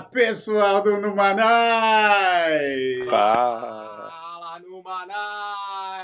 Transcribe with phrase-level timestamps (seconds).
[0.00, 1.44] Pessoal do Numanais!
[3.04, 6.00] Fala, Numanais!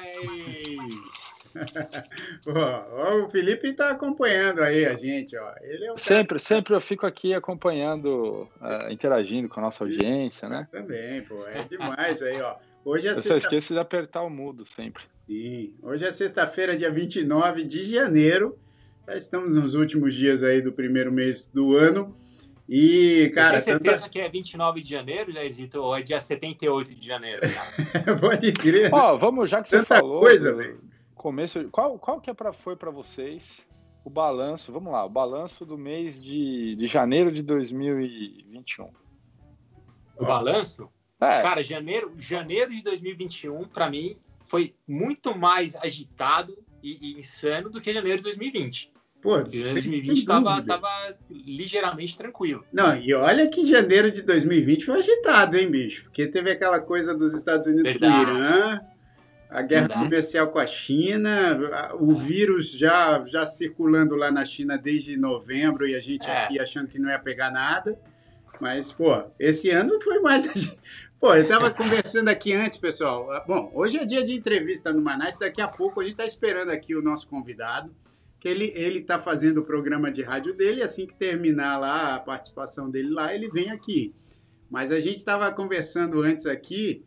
[3.25, 5.55] o Felipe está acompanhando aí a gente, ó.
[5.63, 10.69] Ele é sempre, sempre eu fico aqui acompanhando, uh, interagindo com a nossa audiência, né?
[10.71, 12.57] Também, pô, é demais aí, ó.
[12.85, 13.31] Hoje é eu sexta...
[13.31, 15.03] só esqueço de apertar o mudo sempre.
[15.27, 18.59] Sim, hoje é sexta-feira, dia 29 de janeiro.
[19.07, 22.17] Já estamos nos últimos dias aí do primeiro mês do ano.
[22.69, 23.55] E, cara.
[23.55, 24.09] Tem certeza tanta...
[24.09, 27.43] que é 29 de janeiro, Jairzito, ou é dia 78 de janeiro?
[28.21, 28.93] Pode crer.
[28.93, 30.21] Ó, vamos, já que você tanta falou.
[30.21, 30.81] coisa, velho.
[31.15, 31.69] Começo.
[31.71, 33.67] Qual, qual que é pra, foi para vocês
[34.05, 34.73] o balanço?
[34.73, 38.91] Vamos lá, o balanço do mês de, de janeiro de 2021.
[40.19, 40.89] O balanço?
[41.21, 41.41] É.
[41.41, 47.81] Cara, janeiro, janeiro de 2021, para mim, foi muito mais agitado e, e insano do
[47.81, 48.93] que janeiro de 2020.
[49.27, 50.63] Pô, 2020 estava
[51.29, 52.65] ligeiramente tranquilo.
[52.73, 56.05] Não, e olha que janeiro de 2020 foi agitado, hein, bicho?
[56.05, 58.25] Porque teve aquela coisa dos Estados Unidos Verdade.
[58.25, 58.81] com o Irã,
[59.51, 60.05] a guerra Verdade.
[60.05, 61.59] comercial com a China,
[61.99, 66.45] o vírus já, já circulando lá na China desde novembro e a gente é.
[66.45, 67.99] aqui achando que não ia pegar nada.
[68.61, 70.47] Mas, pô, esse ano foi mais.
[71.19, 73.43] Pô, eu estava conversando aqui antes, pessoal.
[73.49, 75.39] Bom, hoje é dia de entrevista no Manaus.
[75.39, 77.91] Daqui a pouco a gente está esperando aqui o nosso convidado
[78.39, 82.21] que ele ele está fazendo o programa de rádio dele, assim que terminar lá a
[82.21, 84.15] participação dele lá, ele vem aqui.
[84.71, 87.05] Mas a gente estava conversando antes aqui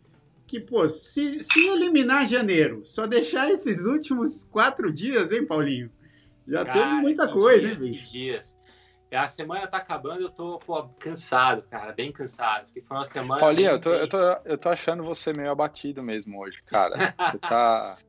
[0.48, 5.92] que, pô, se, se eliminar janeiro, só deixar esses últimos quatro dias, hein, Paulinho?
[6.48, 8.12] Já cara, teve muita coisa, dias, hein, bicho?
[8.12, 8.60] dias.
[9.12, 12.66] A semana tá acabando, eu tô pô, cansado, cara, bem cansado.
[12.66, 13.40] Porque foi uma semana.
[13.40, 17.14] Paulinho, eu tô, eu, tô, eu tô achando você meio abatido mesmo hoje, cara.
[17.20, 17.98] Você tá.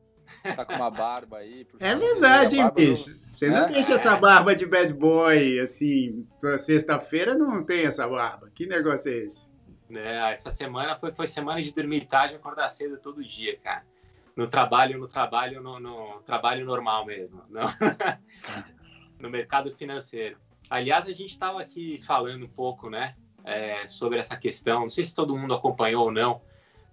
[0.55, 1.67] tá com uma barba aí.
[1.79, 3.09] É verdade, hein, bicho?
[3.09, 3.21] Do...
[3.31, 3.67] Você não é?
[3.67, 6.27] deixa essa barba de bad boy, assim,
[6.57, 8.49] sexta-feira não tem essa barba.
[8.53, 9.51] Que negócio é esse?
[9.91, 13.83] É, essa semana foi, foi semana de dormir tarde e acordar cedo todo dia, cara.
[14.35, 17.41] No trabalho, no trabalho, no, no trabalho normal mesmo.
[17.49, 17.61] No,
[19.19, 20.37] no mercado financeiro.
[20.69, 24.81] Aliás, a gente estava aqui falando um pouco, né, é, sobre essa questão.
[24.81, 26.41] Não sei se todo mundo acompanhou ou não,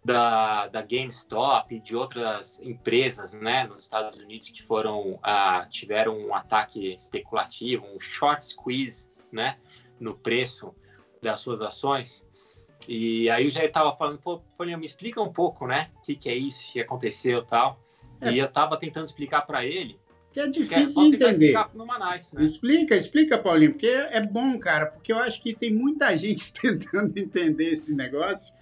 [0.05, 6.19] da, da GameStop e de outras empresas né, nos Estados Unidos que foram ah, tiveram
[6.19, 9.59] um ataque especulativo, um short squeeze né,
[9.99, 10.75] no preço
[11.21, 12.27] das suas ações.
[12.89, 15.91] E aí eu já estava falando, pô, me explica um pouco, né?
[15.99, 17.81] O que, que é isso, o que aconteceu tal.
[18.21, 18.33] É.
[18.33, 19.99] E eu estava tentando explicar para ele.
[20.33, 21.55] Que é difícil de entender.
[21.75, 22.43] Manais, né?
[22.43, 27.17] Explica, explica, Paulinho, porque é bom, cara, porque eu acho que tem muita gente tentando
[27.19, 28.55] entender esse negócio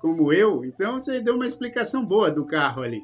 [0.00, 3.02] como eu, então você deu uma explicação boa do carro ali.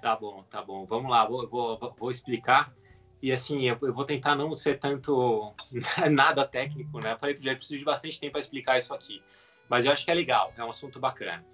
[0.00, 0.84] Tá bom, tá bom.
[0.84, 2.74] Vamos lá, vou, vou, vou explicar.
[3.22, 5.54] E assim, eu, vou tentar não ser tanto
[6.10, 7.12] nada técnico, né?
[7.12, 9.22] Eu falei que já preciso de bastante tempo para explicar isso aqui.
[9.68, 11.44] Mas eu acho que é legal, é um assunto bacana.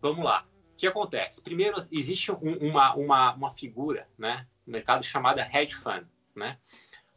[0.00, 0.46] Vamos lá.
[0.74, 1.42] O que acontece?
[1.42, 6.06] Primeiro, existe um, uma, uma, uma figura né, no mercado chamada hedge fund.
[6.34, 6.58] Né?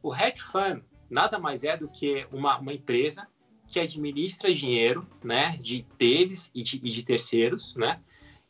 [0.02, 3.28] O hedge fund nada mais é do que uma, uma empresa
[3.70, 8.02] que administra dinheiro, né, de deles e de, e de, terceiros, né,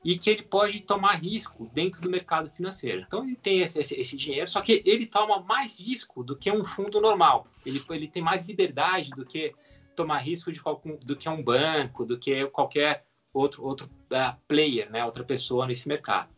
[0.03, 3.03] e que ele pode tomar risco dentro do mercado financeiro.
[3.05, 6.49] Então ele tem esse, esse, esse dinheiro, só que ele toma mais risco do que
[6.49, 7.47] um fundo normal.
[7.65, 9.53] Ele, ele tem mais liberdade do que
[9.93, 14.89] tomar risco de qualquer, do que um banco, do que qualquer outro outro uh, player,
[14.89, 16.29] né, outra pessoa nesse mercado.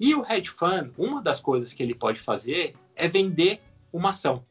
[0.00, 3.60] E o hedge fund, uma das coisas que ele pode fazer é vender
[3.92, 4.44] uma ação.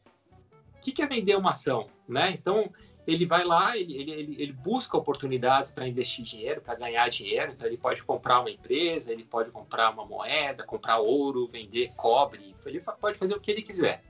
[0.76, 1.88] O que, que é vender uma ação?
[2.08, 2.30] Né?
[2.30, 2.72] Então,
[3.06, 7.52] ele vai lá, ele, ele, ele busca oportunidades para investir dinheiro, para ganhar dinheiro.
[7.52, 12.54] Então, ele pode comprar uma empresa, ele pode comprar uma moeda, comprar ouro, vender cobre,
[12.64, 14.02] ele pode fazer o que ele quiser.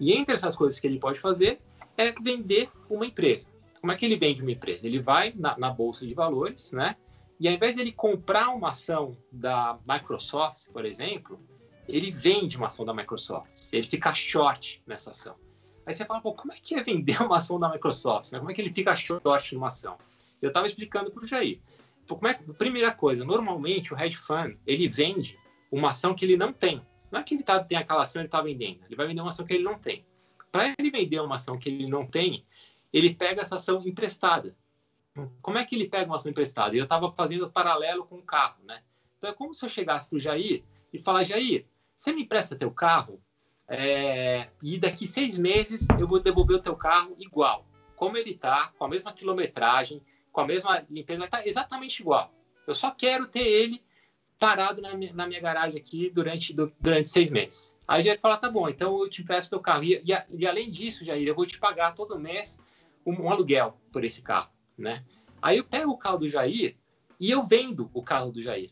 [0.00, 1.60] E entre essas coisas que ele pode fazer
[1.96, 3.50] é vender uma empresa.
[3.80, 4.86] Como é que ele vende uma empresa?
[4.86, 6.96] Ele vai na, na bolsa de valores, né?
[7.38, 11.40] E ao invés de ele comprar uma ação da Microsoft, por exemplo,
[11.88, 13.72] ele vende uma ação da Microsoft.
[13.72, 15.34] Ele fica short nessa ação.
[15.84, 18.32] Aí você fala, pô, como é que é vender uma ação da Microsoft?
[18.32, 18.38] Né?
[18.38, 19.98] Como é que ele fica short numa ação?
[20.40, 21.60] Eu estava explicando para o Jair.
[22.06, 25.38] Pô, como é primeira coisa, normalmente o hedge fund, ele vende
[25.70, 26.80] uma ação que ele não tem.
[27.10, 28.80] Não é que ele tá, tem aquela ação e ele está vendendo.
[28.86, 30.04] Ele vai vender uma ação que ele não tem.
[30.50, 32.44] Para ele vender uma ação que ele não tem,
[32.92, 34.56] ele pega essa ação emprestada.
[35.40, 36.76] Como é que ele pega uma ação emprestada?
[36.76, 38.82] Eu estava fazendo paralelo com o carro, né?
[39.18, 42.56] Então é como se eu chegasse para o Jair e falar, Jair, você me empresta
[42.56, 43.22] teu carro?
[43.74, 47.66] É, e daqui seis meses eu vou devolver o teu carro igual,
[47.96, 52.00] como ele está, com a mesma quilometragem, com a mesma limpeza, vai estar tá exatamente
[52.00, 52.30] igual.
[52.66, 53.82] Eu só quero ter ele
[54.38, 57.74] parado na minha, na minha garagem aqui durante, durante seis meses.
[57.88, 59.84] Aí Jair fala, tá bom, então eu te empresto teu carro.
[59.84, 62.60] E, e, e, além disso, Jair, eu vou te pagar todo mês
[63.06, 65.02] um, um aluguel por esse carro, né?
[65.40, 66.76] Aí eu pego o carro do Jair
[67.18, 68.70] e eu vendo o carro do Jair.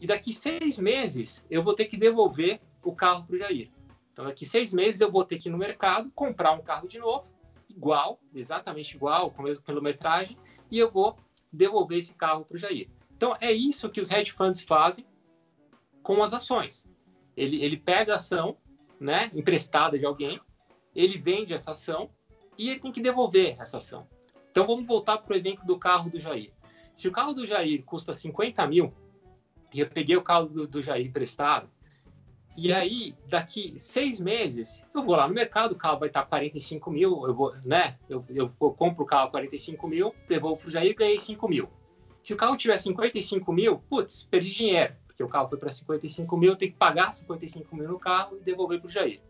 [0.00, 3.70] E daqui seis meses eu vou ter que devolver o carro para o Jair.
[4.14, 7.00] Então, daqui seis meses eu vou ter que ir no mercado comprar um carro de
[7.00, 7.28] novo,
[7.68, 10.38] igual, exatamente igual, com a mesma quilometragem,
[10.70, 11.18] e eu vou
[11.52, 12.88] devolver esse carro para o Jair.
[13.16, 15.04] Então, é isso que os hedge funds fazem
[16.00, 16.88] com as ações.
[17.36, 18.56] Ele, ele pega a ação
[19.00, 20.40] né, emprestada de alguém,
[20.94, 22.08] ele vende essa ação
[22.56, 24.06] e ele tem que devolver essa ação.
[24.48, 26.52] Então, vamos voltar para o exemplo do carro do Jair.
[26.94, 28.94] Se o carro do Jair custa 50 mil,
[29.72, 31.68] e eu peguei o carro do, do Jair emprestado,
[32.56, 36.90] e aí, daqui seis meses, eu vou lá no mercado, o carro vai estar 45
[36.90, 37.98] mil, eu vou, né?
[38.08, 41.68] Eu, eu, compro o carro 45 mil, devolvo para o Jair e ganhei 5 mil.
[42.22, 46.36] Se o carro tiver 55 mil, putz, perdi dinheiro, porque o carro foi para 55
[46.36, 49.20] mil, eu tenho que pagar 55 mil no carro e devolver para o Jair.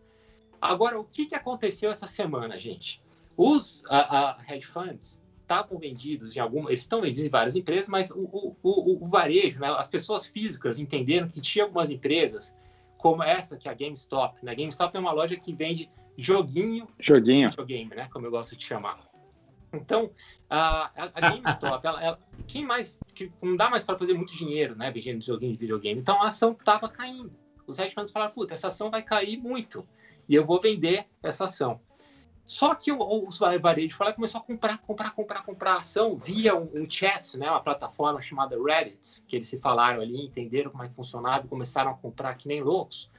[0.61, 3.01] Agora, o que, que aconteceu essa semana, gente?
[3.35, 7.89] Os a, a hedge funds estavam vendidos em alguma, eles estão vendidos em várias empresas,
[7.89, 12.55] mas o, o, o, o varejo, né, as pessoas físicas entenderam que tinha algumas empresas
[13.05, 14.43] como essa, que é a GameStop.
[14.43, 14.55] Né?
[14.55, 16.87] GameStop é uma loja que vende joguinho.
[16.99, 17.51] Joguinho.
[17.51, 18.09] Videogame, né?
[18.11, 18.99] Como eu gosto de chamar.
[19.71, 20.09] Então,
[20.49, 22.97] a, a GameStop, ela, ela, quem mais.
[23.13, 24.89] Que não dá mais para fazer muito dinheiro, né?
[24.89, 26.01] Vendendo joguinho de videogame.
[26.01, 27.31] Então a ação estava caindo.
[27.67, 29.87] Os hedge funds falaram: puta, essa ação vai cair muito.
[30.27, 31.79] E eu vou vender essa ação.
[32.45, 36.89] Só que os varejo lá começou a comprar, comprar, comprar, comprar ação via um, um,
[36.89, 40.93] chat, né, uma plataforma chamada Reddit, que eles se falaram ali, entenderam como é que
[40.93, 43.09] funcionava e começaram a comprar que nem loucos.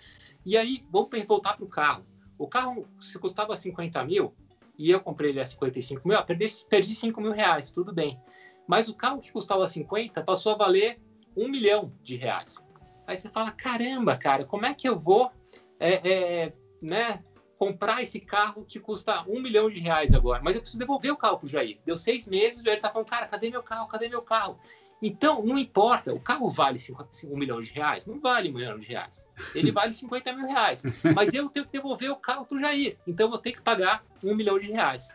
[0.44, 2.06] E aí, vamos voltar para o carro.
[2.38, 4.32] O carro, se custava 50 mil,
[4.78, 8.20] e eu comprei ele a 55 mil, ah, perdi, perdi 5 mil reais, tudo bem.
[8.68, 11.00] Mas o carro que custava 50 passou a valer
[11.36, 12.64] 1 milhão de reais.
[13.06, 15.32] Aí você fala, caramba, cara, como é que eu vou
[15.80, 17.22] é, é, né,
[17.58, 21.16] comprar esse carro que custa um milhão de reais agora, mas eu preciso devolver o
[21.16, 21.78] carro para o Jair.
[21.84, 23.88] Deu seis meses, o Jair está falando, cara, cadê meu carro?
[23.88, 24.58] Cadê meu carro?
[25.00, 26.78] Então, não importa, o carro vale
[27.24, 28.06] um milhão de reais?
[28.06, 29.26] Não vale um milhão de reais.
[29.54, 30.82] Ele vale 50 mil reais.
[31.14, 32.96] Mas eu tenho que devolver o carro para o Jair.
[33.06, 35.14] Então, eu vou ter que pagar um milhão de reais.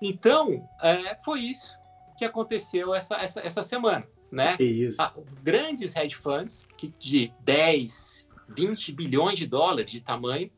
[0.00, 1.78] Então, é, foi isso
[2.18, 4.06] que aconteceu essa, essa, essa semana.
[4.30, 4.56] Né?
[4.58, 5.00] Isso.
[5.00, 10.50] A, grandes hedge funds que de 10, 20 bilhões de dólares de tamanho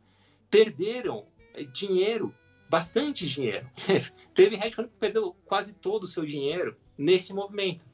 [0.57, 2.35] perderam eh, dinheiro,
[2.71, 3.69] bastante dinheiro.
[4.35, 7.85] Teve hedge fund que perdeu quase todo o seu dinheiro nesse movimento,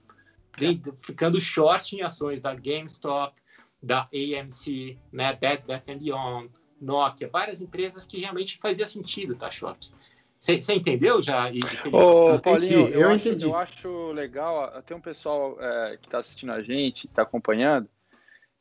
[1.01, 3.35] ficando short em ações da GameStop,
[3.83, 6.51] da AMC, né, Bed Bath Beyond,
[6.81, 9.93] Nokia, várias empresas que realmente fazia sentido tá shorts.
[10.39, 11.51] Você entendeu já?
[11.93, 13.45] Ô, Paulinho, eu, eu, acho, entendi.
[13.45, 17.89] eu acho legal, tem um pessoal é, que está assistindo a gente, está acompanhando,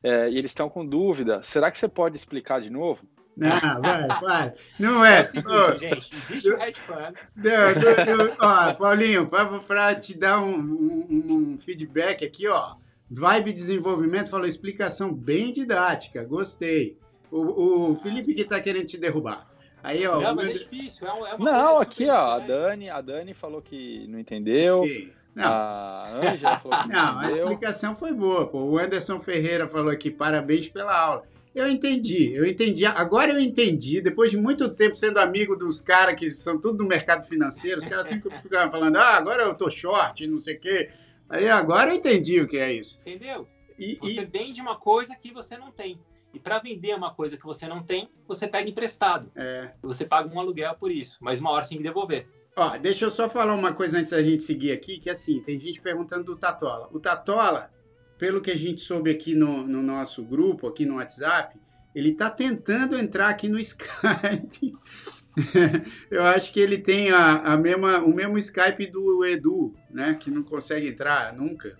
[0.04, 1.42] é, e eles estão com dúvida.
[1.44, 3.04] Será que você pode explicar de novo?
[3.36, 4.54] Não, vai, vai.
[4.80, 5.20] Não é.
[5.20, 7.16] é seguinte, gente, existe o hedge fund.
[7.36, 11.08] Não, ó, Paulinho, para te dar um, um,
[11.54, 12.76] um, feedback aqui, ó.
[13.10, 16.98] Vibe Desenvolvimento falou explicação bem didática, gostei.
[17.30, 19.48] O, o Felipe que está querendo te derrubar.
[19.84, 20.20] Aí, ó.
[20.20, 21.08] Não, mas é difícil.
[21.08, 22.36] É, é não, aqui, ó.
[22.36, 24.82] A Dani, a Dani falou que não entendeu.
[25.34, 25.46] Não.
[25.46, 28.48] A Ângela falou que não, não a explicação foi boa.
[28.48, 28.60] Pô.
[28.60, 31.24] O Anderson Ferreira falou aqui, parabéns pela aula.
[31.54, 32.86] Eu entendi, eu entendi.
[32.86, 36.86] Agora eu entendi, depois de muito tempo sendo amigo dos caras que são tudo do
[36.86, 40.60] mercado financeiro, os caras sempre ficavam falando, ah, agora eu tô short, não sei o
[40.60, 40.90] quê.
[41.30, 43.02] Aí agora eu entendi o que é isso.
[43.02, 43.48] Entendeu?
[43.78, 44.26] E, você e...
[44.26, 46.00] vende uma coisa que você não tem.
[46.34, 49.30] E para vender uma coisa que você não tem, você pega emprestado.
[49.36, 49.72] É.
[49.82, 52.28] Você paga um aluguel por isso, mas uma hora que devolver.
[52.56, 55.60] Ó, deixa eu só falar uma coisa antes da gente seguir aqui, que assim, tem
[55.60, 56.90] gente perguntando do Tatola.
[56.92, 57.72] O Tatola,
[58.22, 61.60] pelo que a gente soube aqui no, no nosso grupo, aqui no WhatsApp,
[61.96, 64.78] ele está tentando entrar aqui no Skype.
[66.12, 70.14] eu acho que ele tem a, a mesma, o mesmo Skype do Edu, né?
[70.14, 71.76] Que não consegue entrar nunca.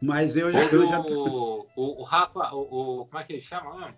[0.00, 0.64] Mas eu já.
[0.64, 3.94] Eu já o, o, o Rafa, o, o, como é que ele chama?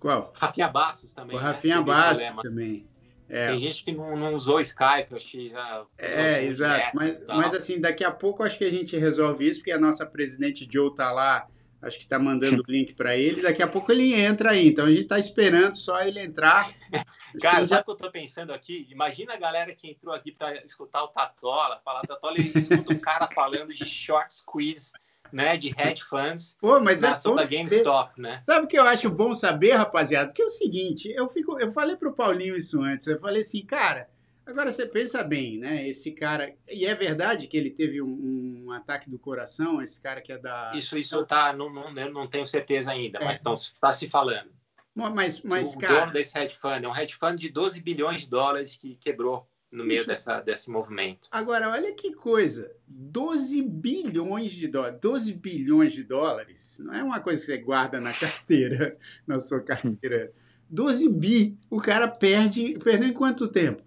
[0.00, 0.32] Qual?
[0.34, 1.36] Rafinha Bastos também.
[1.36, 1.46] O né?
[1.46, 2.84] Rafinha Bastos também.
[3.28, 3.48] É.
[3.48, 5.84] Tem gente que não, não usou Skype, acho que já.
[5.96, 6.90] É, exato.
[6.94, 10.04] Mas, mas assim, daqui a pouco acho que a gente resolve isso, porque a nossa
[10.04, 11.48] presidente Joe tá lá,
[11.80, 14.68] acho que tá mandando o link para ele, daqui a pouco ele entra aí.
[14.68, 16.70] Então a gente tá esperando só ele entrar.
[17.40, 18.86] Cara, sabe o que eu tô pensando aqui?
[18.90, 22.98] Imagina a galera que entrou aqui para escutar o Tatola, falar Tatola e escuta um
[22.98, 24.92] cara falando de short squeeze
[25.34, 28.42] né, de hedge funds Pô, mas na é ação da GameStop, né?
[28.46, 30.28] Sabe o que eu acho bom saber, rapaziada?
[30.28, 33.66] Porque é o seguinte, eu fico, eu falei pro Paulinho isso antes, eu falei assim,
[33.66, 34.08] cara,
[34.46, 35.88] agora você pensa bem, né?
[35.88, 40.20] Esse cara, e é verdade que ele teve um, um ataque do coração, esse cara
[40.20, 43.24] que é da Isso, isso tá, não, não, não tenho certeza ainda, é.
[43.24, 44.54] mas estão tá se falando.
[44.94, 48.20] Mas, mas o cara, dono desse hedge fund é um hedge fund de 12 bilhões
[48.20, 51.28] de dólares que quebrou no meio dessa, desse movimento.
[51.30, 54.98] Agora, olha que coisa: 12 bilhões de dólares.
[55.00, 59.60] 12 bilhões de dólares não é uma coisa que você guarda na carteira, na sua
[59.60, 60.32] carteira.
[60.70, 62.78] 12 bi, o cara perde.
[62.78, 63.82] Perdeu em quanto tempo?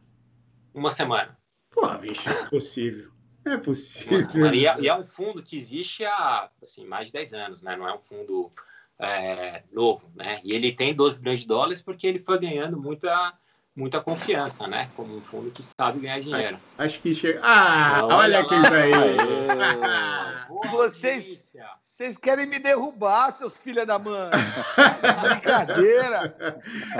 [0.73, 1.37] Uma semana.
[1.71, 3.11] Pô, bicho, é possível.
[3.45, 4.53] É possível.
[4.53, 7.77] E é, e é, um fundo que existe há assim, mais de 10 anos, né?
[7.77, 8.51] Não é um fundo
[8.99, 10.41] é, novo, né?
[10.43, 13.37] E ele tem 12 bilhões de dólares porque ele foi ganhando muita
[13.77, 14.89] muita confiança, né?
[14.95, 16.59] Como um fundo que sabe ganhar dinheiro.
[16.79, 17.39] Acho que chega.
[17.43, 18.91] Ah, olha, olha quem tá aí.
[20.71, 21.47] vocês,
[21.79, 24.31] vocês querem me derrubar, seus filha da mãe.
[25.21, 26.35] Brincadeira.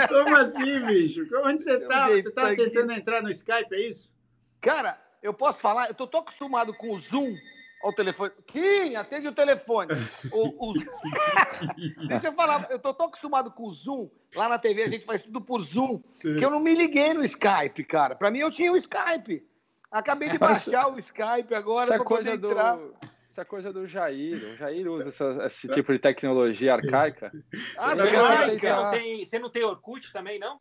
[0.07, 1.27] Como assim, bicho?
[1.43, 2.09] Onde você tá?
[2.09, 4.13] Você tá tentando entrar no Skype, é isso?
[4.61, 5.87] Cara, eu posso falar?
[5.87, 7.35] Eu tô tão acostumado com o Zoom
[7.83, 8.31] ao telefone.
[8.45, 9.93] Kim, atende o telefone.
[10.31, 10.73] O, o...
[12.07, 14.09] Deixa eu falar, eu tô tão acostumado com o Zoom.
[14.35, 17.23] Lá na TV a gente faz tudo por Zoom, que eu não me liguei no
[17.23, 18.15] Skype, cara.
[18.15, 19.45] Para mim eu tinha o Skype.
[19.91, 21.95] Acabei de baixar o Skype agora.
[21.95, 22.75] Essa coisa entrar.
[22.75, 22.95] do
[23.37, 24.35] essa coisa do Jair.
[24.35, 27.31] O Jair usa essa, esse tipo de tecnologia arcaica.
[27.77, 30.59] Ah, não, você, não tem, você não tem Orkut também, não?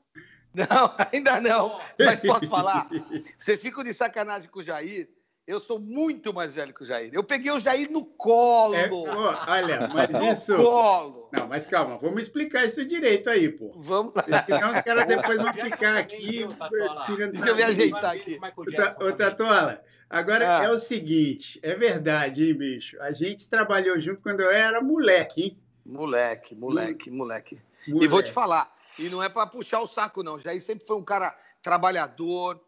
[0.52, 1.80] Não, ainda não.
[1.98, 2.88] Mas posso falar?
[3.38, 5.08] Vocês ficam de sacanagem com o Jair.
[5.46, 7.10] Eu sou muito mais velho que o Jair.
[7.12, 8.74] Eu peguei o Jair no colo.
[8.74, 9.04] É, pô,
[9.46, 10.56] olha, mas no isso.
[10.56, 11.28] Colo.
[11.32, 13.70] Não, mas calma, vamos explicar isso direito aí, pô.
[13.76, 14.44] Vamos lá.
[14.44, 16.48] Senão os caras depois vão ficar aqui
[17.04, 18.40] tirando Deixa eu me ajeitar aqui.
[19.00, 20.64] Ô, Tatola, agora ah.
[20.64, 23.00] é o seguinte: é verdade, hein, bicho?
[23.00, 25.58] A gente trabalhou junto quando eu era moleque, hein?
[25.84, 27.62] Moleque, moleque, moleque.
[27.86, 28.04] moleque.
[28.04, 30.40] E vou te falar, e não é para puxar o saco, não.
[30.40, 32.60] Jair sempre foi um cara trabalhador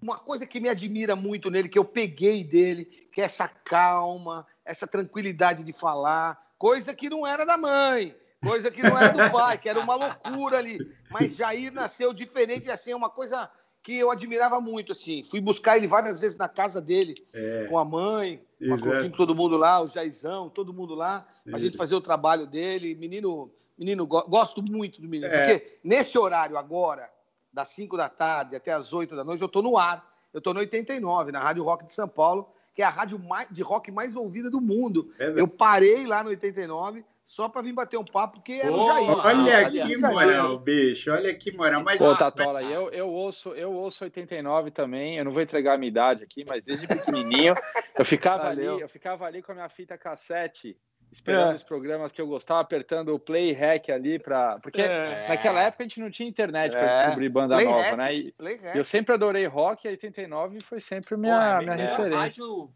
[0.00, 4.46] uma coisa que me admira muito nele, que eu peguei dele, que é essa calma,
[4.64, 9.32] essa tranquilidade de falar, coisa que não era da mãe, coisa que não era do
[9.32, 10.78] pai, que era uma loucura ali.
[11.10, 13.50] Mas Jair nasceu diferente, assim, é uma coisa
[13.82, 15.24] que eu admirava muito, assim.
[15.24, 17.66] Fui buscar ele várias vezes na casa dele, é.
[17.68, 21.94] com a mãe, com todo mundo lá, o Jairzão, todo mundo lá, a gente fazer
[21.94, 22.94] o trabalho dele.
[22.94, 25.56] Menino, menino, gosto muito do menino, é.
[25.56, 27.10] porque nesse horário agora,
[27.52, 30.06] das 5 da tarde até as 8 da noite, eu estou no ar.
[30.32, 33.48] Eu estou no 89, na Rádio Rock de São Paulo, que é a rádio mais,
[33.50, 35.10] de rock mais ouvida do mundo.
[35.18, 38.80] É eu parei lá no 89 só para vir bater um papo, porque era o
[38.86, 39.10] Jair.
[39.10, 41.10] Olha ah, que moral, bicho.
[41.10, 41.82] Olha que moral.
[41.82, 45.18] Mas, Pô, Tatola, eu, eu, ouço, eu ouço 89 também.
[45.18, 47.54] Eu não vou entregar a minha idade aqui, mas desde pequenininho
[47.98, 50.78] eu ficava ali, eu ficava ali com a minha fita cassete
[51.10, 51.54] esperando é.
[51.54, 55.28] os programas que eu gostava, apertando o play hack ali para porque é.
[55.28, 57.02] naquela época a gente não tinha internet para é.
[57.02, 57.96] descobrir banda play nova, hack.
[57.96, 58.14] né?
[58.14, 58.34] E
[58.74, 62.18] eu sempre adorei rock, e 89 foi sempre minha, Porra, minha referência.
[62.18, 62.70] Rádio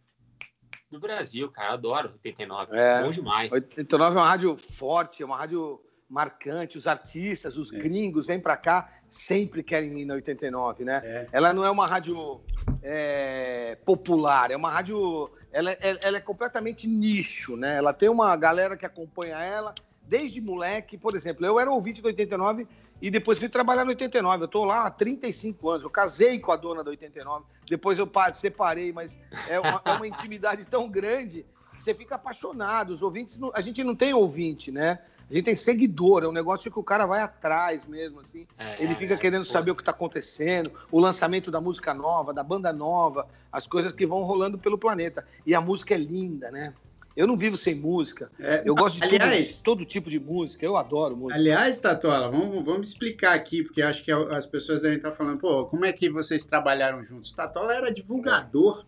[0.90, 3.02] do Brasil, cara, adoro 89, é.
[3.02, 3.52] bom demais.
[3.52, 5.80] 89 é uma rádio forte, é uma rádio
[6.12, 7.78] marcante, os artistas, os é.
[7.78, 11.00] gringos vêm para cá, sempre querem ir na 89, né?
[11.02, 11.28] É.
[11.32, 12.42] Ela não é uma rádio
[12.82, 17.76] é, popular, é uma rádio, ela, é, ela, é completamente nicho, né?
[17.76, 22.06] Ela tem uma galera que acompanha ela desde moleque, por exemplo, eu era ouvinte do
[22.06, 22.66] 89
[23.00, 24.42] e depois fui trabalhar no 89.
[24.42, 25.82] Eu estou lá há 35 anos.
[25.84, 27.44] Eu casei com a dona do 89.
[27.68, 31.46] Depois eu separei, mas é uma, é uma intimidade tão grande
[31.76, 32.90] você fica apaixonado.
[32.90, 35.00] Os ouvintes, a gente não tem ouvinte, né?
[35.32, 38.46] A gente tem seguidor, é um negócio que o cara vai atrás mesmo, assim.
[38.58, 42.34] É, Ele fica é, querendo saber o que está acontecendo, o lançamento da música nova,
[42.34, 45.24] da banda nova, as coisas que vão rolando pelo planeta.
[45.46, 46.74] E a música é linda, né?
[47.16, 48.30] Eu não vivo sem música.
[48.38, 50.66] É, eu gosto de aliás, tudo, todo tipo de música.
[50.66, 51.40] Eu adoro música.
[51.40, 55.64] Aliás, Tatola, vamos, vamos explicar aqui, porque acho que as pessoas devem estar falando, pô,
[55.64, 57.32] como é que vocês trabalharam juntos?
[57.32, 58.84] Tatola era divulgador.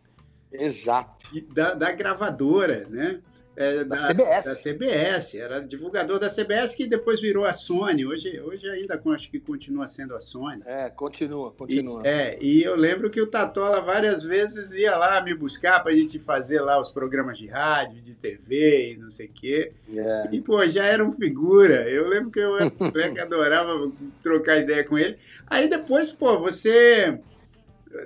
[0.53, 1.27] Exato.
[1.33, 3.21] De, da, da gravadora, né?
[3.57, 4.45] É, da, da, CBS.
[4.45, 8.05] Da CBS, era divulgador da CBS que depois virou a Sony.
[8.05, 10.63] Hoje, hoje ainda acho que continua sendo a Sony.
[10.67, 12.03] É, continua, continua.
[12.05, 15.93] E, é, e eu lembro que o Tatola várias vezes ia lá me buscar para
[15.93, 19.73] a gente fazer lá os programas de rádio, de TV e não sei o quê.
[19.95, 20.29] É.
[20.33, 21.89] E, pô, já era um figura.
[21.89, 23.91] Eu lembro que eu era que adorava
[24.23, 25.17] trocar ideia com ele.
[25.47, 27.19] Aí depois, pô, você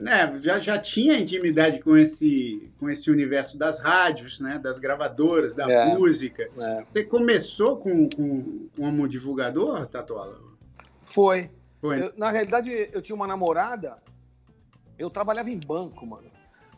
[0.00, 5.54] né, já, já tinha intimidade com esse, com esse universo das rádios, né, das gravadoras,
[5.54, 6.48] da é, música.
[6.58, 6.84] É.
[6.92, 10.38] Você começou com, com, como divulgador, Tatola?
[11.02, 11.50] Foi.
[11.80, 12.02] Foi.
[12.02, 13.98] Eu, na realidade, eu tinha uma namorada,
[14.98, 16.28] eu trabalhava em banco, mano.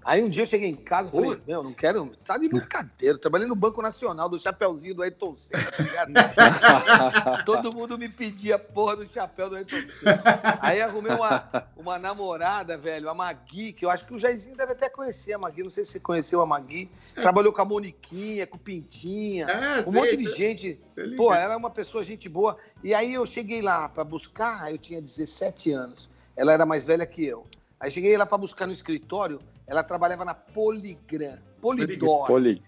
[0.04, 2.10] Aí um dia eu cheguei em casa e falei, meu, não quero.
[2.26, 3.18] Tá de brincadeira.
[3.18, 6.12] Trabalhei no Banco Nacional, do chapéuzinho do Ayrton Senna, tá ligado?
[7.44, 10.58] Todo mundo me pedia a porra do chapéu do Ayrton Senna.
[10.60, 14.72] Aí arrumei uma, uma namorada, velho, a Magui, que eu acho que o Jairzinho deve
[14.72, 15.62] até conhecer a Magui.
[15.62, 16.90] Não sei se você conheceu a Magui.
[17.14, 20.80] Trabalhou com a Moniquinha, com o Pintinha, ah, um sei, monte de gente.
[21.16, 22.56] Pô, era uma pessoa, gente boa.
[22.82, 26.10] E aí eu cheguei lá para buscar, eu tinha 17 anos.
[26.36, 27.46] Ela era mais velha que eu.
[27.78, 29.40] Aí cheguei lá para buscar no escritório,
[29.70, 32.26] ela trabalhava na Poligram, Polidor.
[32.26, 32.60] Poli.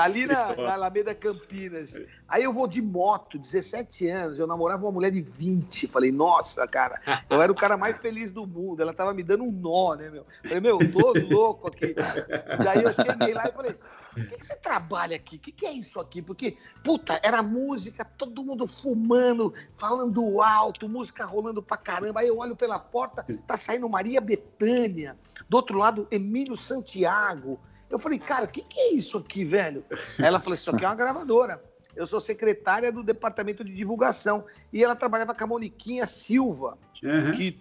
[0.00, 1.94] Ali na, na, Alameda Campinas.
[2.26, 5.86] Aí eu vou de moto, 17 anos, eu namorava uma mulher de 20.
[5.86, 7.00] Falei, nossa, cara,
[7.30, 8.82] eu era o cara mais feliz do mundo.
[8.82, 10.26] Ela tava me dando um nó, né, meu?
[10.42, 11.94] Falei, meu, tô louco aqui.
[12.64, 13.76] Daí eu cheguei lá e falei,
[14.16, 15.36] o que, que você trabalha aqui?
[15.36, 16.22] O que, que é isso aqui?
[16.22, 22.20] Porque, puta, era música, todo mundo fumando, falando alto, música rolando pra caramba.
[22.20, 25.18] Aí eu olho pela porta, tá saindo Maria Bethânia.
[25.48, 27.60] Do outro lado, Emílio Santiago.
[27.90, 29.84] Eu falei, cara, o que, que é isso aqui, velho?
[30.18, 31.62] Aí ela falou: Isso aqui é uma gravadora.
[31.96, 34.44] Eu sou secretária do departamento de divulgação.
[34.72, 37.32] E ela trabalhava com a Moniquinha Silva, uhum.
[37.32, 37.58] que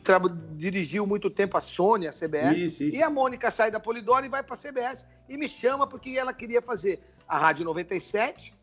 [0.55, 2.57] dirigiu muito tempo a Sony, a CBS.
[2.57, 2.97] Isso, isso.
[2.97, 6.11] E a Mônica sai da Polidoro e vai para a CBS e me chama porque
[6.11, 8.53] ela queria fazer a Rádio 97,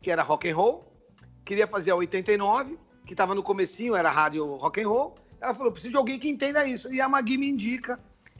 [0.00, 0.92] que era rock and roll,
[1.44, 5.16] queria fazer a 89, que estava no comecinho, era rádio rock and roll.
[5.40, 6.92] Ela falou: preciso de alguém que entenda isso.
[6.92, 7.98] E a Magui me indica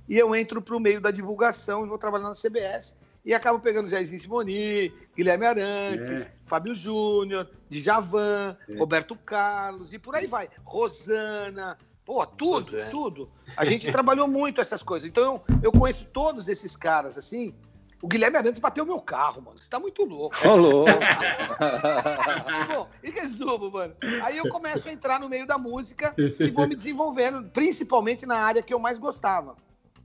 [0.09, 3.61] e eu entro para o meio da divulgação e vou trabalhar na CBS e acabo
[3.61, 6.33] pegando Jairzinho Simoni, Guilherme Arantes, é.
[6.47, 8.77] Fábio Júnior, Djavan, é.
[8.77, 10.49] Roberto Carlos e por aí vai.
[10.65, 12.91] Rosana, pô, tudo, Rosana.
[12.91, 13.31] tudo.
[13.57, 15.09] A gente trabalhou muito essas coisas.
[15.09, 17.55] Então eu, eu conheço todos esses caras assim.
[18.03, 19.59] O Guilherme Arantes bateu meu carro, mano.
[19.59, 20.35] Você tá muito louco.
[20.49, 20.91] Ô, louco.
[22.73, 23.95] Bom, e resumo, mano.
[24.23, 28.39] Aí eu começo a entrar no meio da música e vou me desenvolvendo, principalmente na
[28.39, 29.55] área que eu mais gostava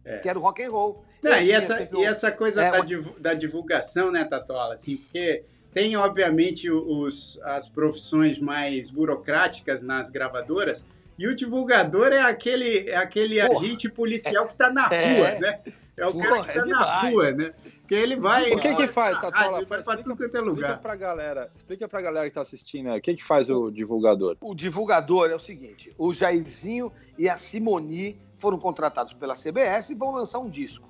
[0.05, 0.19] é.
[0.19, 1.03] que era o rock and roll.
[1.21, 2.81] Não, e, essa, e essa coisa é, da,
[3.19, 5.43] da divulgação, né, Tatola, assim, porque
[5.73, 10.85] tem, obviamente, os, as profissões mais burocráticas nas gravadoras,
[11.17, 15.17] e o divulgador é aquele, é aquele agente policial que está na é.
[15.17, 15.59] rua, né?
[15.97, 17.53] É o Porra, cara que está é na rua, né?
[17.85, 18.51] Porque ele vai.
[18.51, 19.59] O que que faz, Tatola?
[19.59, 20.71] Ele vai para tudo quanto é lugar.
[20.71, 22.97] Explica pra galera, explica pra galera que tá assistindo aí.
[22.97, 24.35] O que que faz o divulgador?
[24.41, 29.95] O divulgador é o seguinte: o Jairzinho e a Simoni foram contratados pela CBS e
[29.95, 30.89] vão lançar um disco.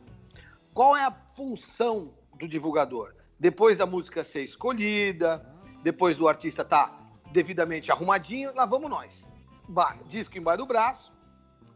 [0.73, 3.13] Qual é a função do divulgador?
[3.37, 5.45] Depois da música ser escolhida,
[5.83, 9.27] depois do artista estar tá devidamente arrumadinho, lá vamos nós.
[9.67, 11.11] Vai, disco embaixo do braço,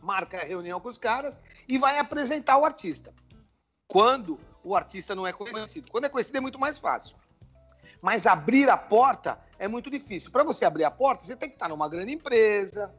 [0.02, 3.14] marca a reunião com os caras e vai apresentar o artista
[3.90, 5.92] quando o artista não é conhecido.
[5.92, 7.18] Quando é conhecido é muito mais fácil.
[8.02, 10.32] Mas abrir a porta é muito difícil.
[10.32, 12.94] Para você abrir a porta, você tem que estar numa grande empresa,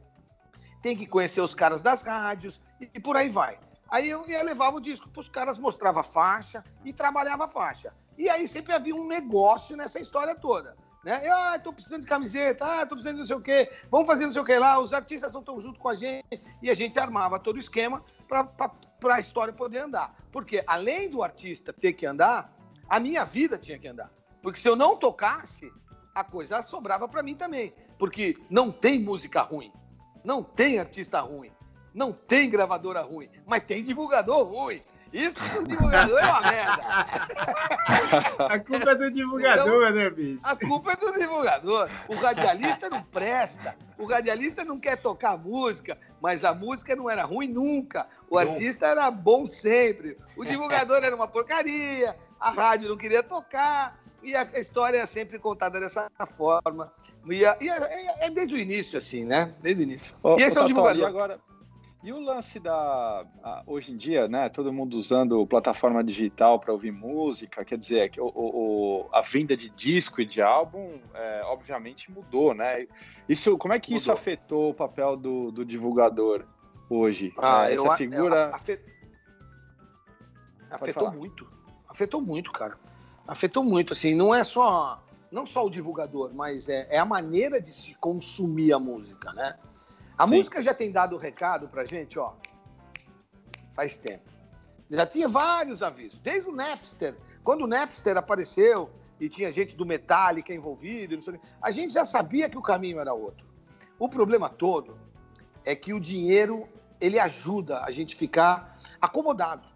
[0.81, 3.57] tem que conhecer os caras das rádios e por aí vai.
[3.89, 7.93] Aí eu ia levar o disco para os caras, mostrava faixa e trabalhava faixa.
[8.17, 10.75] E aí sempre havia um negócio nessa história toda.
[11.03, 11.27] Né?
[11.27, 14.05] Eu, ah, tô precisando de camiseta, ah, tô precisando de não sei o quê, vamos
[14.05, 16.75] fazer não sei o que lá, os artistas estão junto com a gente, e a
[16.75, 18.43] gente armava todo o esquema para
[19.09, 20.15] a história poder andar.
[20.31, 22.53] Porque além do artista ter que andar,
[22.87, 24.11] a minha vida tinha que andar.
[24.41, 25.71] Porque se eu não tocasse,
[26.13, 27.73] a coisa sobrava para mim também.
[27.97, 29.71] Porque não tem música ruim,
[30.23, 31.51] não tem artista ruim,
[31.93, 34.83] não tem gravadora ruim, mas tem divulgador ruim.
[35.13, 36.83] Isso que o divulgador é uma merda.
[38.49, 40.39] A culpa é do divulgador, então, né, bicho?
[40.41, 41.89] A culpa é do divulgador.
[42.07, 43.75] O radialista não presta.
[43.97, 48.07] O radialista não quer tocar música, mas a música não era ruim nunca.
[48.31, 50.17] O artista era bom sempre.
[50.37, 52.15] O divulgador era uma porcaria.
[52.39, 53.99] A rádio não queria tocar.
[54.23, 56.93] E a história é sempre contada dessa forma.
[57.29, 59.53] E, é, é, é desde o início, assim, né?
[59.61, 60.15] Desde o início.
[60.23, 61.01] Ô, e esse ô, é o divulgador.
[61.01, 61.39] E agora,
[62.01, 63.25] e o lance da.
[63.67, 64.47] Hoje em dia, né?
[64.47, 69.57] Todo mundo usando plataforma digital para ouvir música, quer dizer, que o, o, a venda
[69.57, 72.87] de disco e de álbum, é, obviamente, mudou, né?
[73.27, 74.01] Isso, como é que mudou.
[74.01, 76.45] isso afetou o papel do, do divulgador
[76.95, 77.33] hoje?
[77.37, 78.35] Ah, é, essa eu, figura.
[78.35, 78.81] Eu, afet...
[80.69, 81.15] Afetou falar.
[81.15, 81.47] muito.
[81.87, 82.77] Afetou muito, cara.
[83.27, 85.03] Afetou muito, assim, não é só.
[85.31, 89.57] Não só o divulgador, mas é, é a maneira de se consumir a música, né?
[90.17, 90.35] A Sim.
[90.35, 92.33] música já tem dado o recado pra gente, ó.
[93.73, 94.29] Faz tempo.
[94.89, 96.19] Já tinha vários avisos.
[96.19, 97.15] Desde o Napster.
[97.43, 101.17] Quando o Napster apareceu e tinha gente do Metallica envolvido,
[101.61, 103.47] a gente já sabia que o caminho era outro.
[103.97, 104.97] O problema todo
[105.63, 106.67] é que o dinheiro
[107.01, 109.67] ele ajuda a gente ficar acomodado.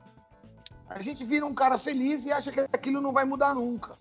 [0.88, 3.98] A gente vira um cara feliz e acha que aquilo não vai mudar nunca.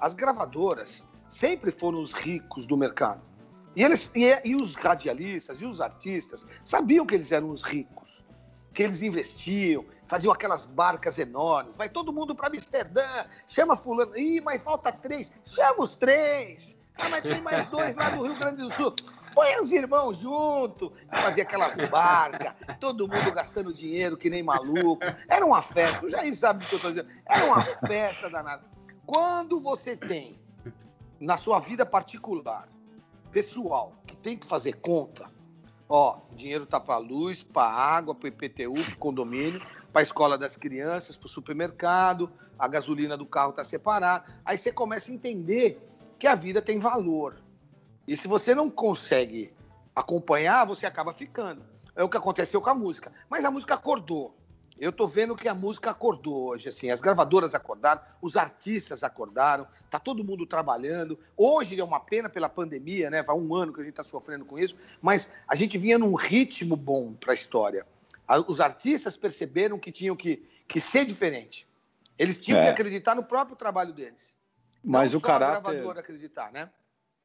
[0.00, 3.22] As gravadoras sempre foram os ricos do mercado.
[3.76, 8.24] E, eles, e, e os radialistas e os artistas sabiam que eles eram os ricos,
[8.72, 11.76] que eles investiam, faziam aquelas barcas enormes.
[11.76, 13.04] Vai todo mundo para Amsterdã,
[13.46, 14.16] chama fulano.
[14.16, 15.32] Ih, mas falta três.
[15.44, 16.78] Chama os três.
[16.96, 18.94] Ah, mas tem mais dois lá do Rio Grande do Sul.
[19.34, 20.92] Põe os irmãos junto.
[21.10, 25.04] Fazia aquelas barcas, todo mundo gastando dinheiro que nem maluco.
[25.28, 26.06] Era uma festa.
[26.06, 27.08] O Jair sabe o que eu estou dizendo.
[27.26, 28.64] Era uma festa danada.
[29.06, 30.38] Quando você tem
[31.20, 32.68] na sua vida particular
[33.32, 35.28] pessoal que tem que fazer conta,
[35.88, 39.60] Ó, dinheiro tá para luz, para água, para IPTU, para condomínio,
[39.92, 44.24] para escola das crianças, para o supermercado, a gasolina do carro tá separada.
[44.44, 45.78] Aí você começa a entender
[46.18, 47.36] que a vida tem valor.
[48.06, 49.52] E se você não consegue
[49.94, 51.62] acompanhar, você acaba ficando.
[51.96, 53.12] É o que aconteceu com a música.
[53.28, 54.34] Mas a música acordou.
[54.78, 59.68] Eu tô vendo que a música acordou hoje, assim, as gravadoras acordaram, os artistas acordaram,
[59.88, 61.16] tá todo mundo trabalhando.
[61.36, 63.22] Hoje é uma pena pela pandemia, né?
[63.22, 66.14] Vai um ano que a gente está sofrendo com isso, mas a gente vinha num
[66.14, 67.86] ritmo bom para a história.
[68.48, 71.68] Os artistas perceberam que tinham que, que ser diferente.
[72.18, 72.64] Eles tinham é.
[72.64, 74.34] que acreditar no próprio trabalho deles.
[74.82, 75.56] Mas Não o caráter.
[75.56, 76.68] A gravadora acreditar, né?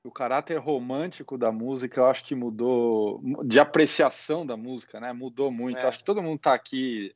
[0.04, 5.12] O caráter romântico da música, eu acho que mudou, de apreciação da música, né?
[5.12, 5.80] Mudou muito.
[5.80, 5.88] É.
[5.88, 7.14] Acho que todo mundo está aqui,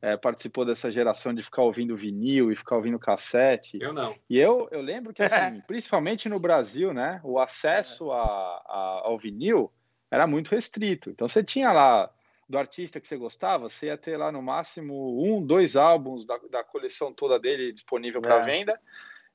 [0.00, 3.78] é, participou dessa geração de ficar ouvindo vinil e ficar ouvindo cassete.
[3.80, 4.14] Eu não.
[4.28, 7.20] E eu, eu lembro que, assim, principalmente no Brasil, né?
[7.22, 9.70] O acesso a, a, ao vinil
[10.10, 11.10] era muito restrito.
[11.10, 12.10] Então você tinha lá
[12.48, 16.38] do artista que você gostava, você ia ter lá no máximo um, dois álbuns da,
[16.50, 18.42] da coleção toda dele disponível para é.
[18.42, 18.80] venda.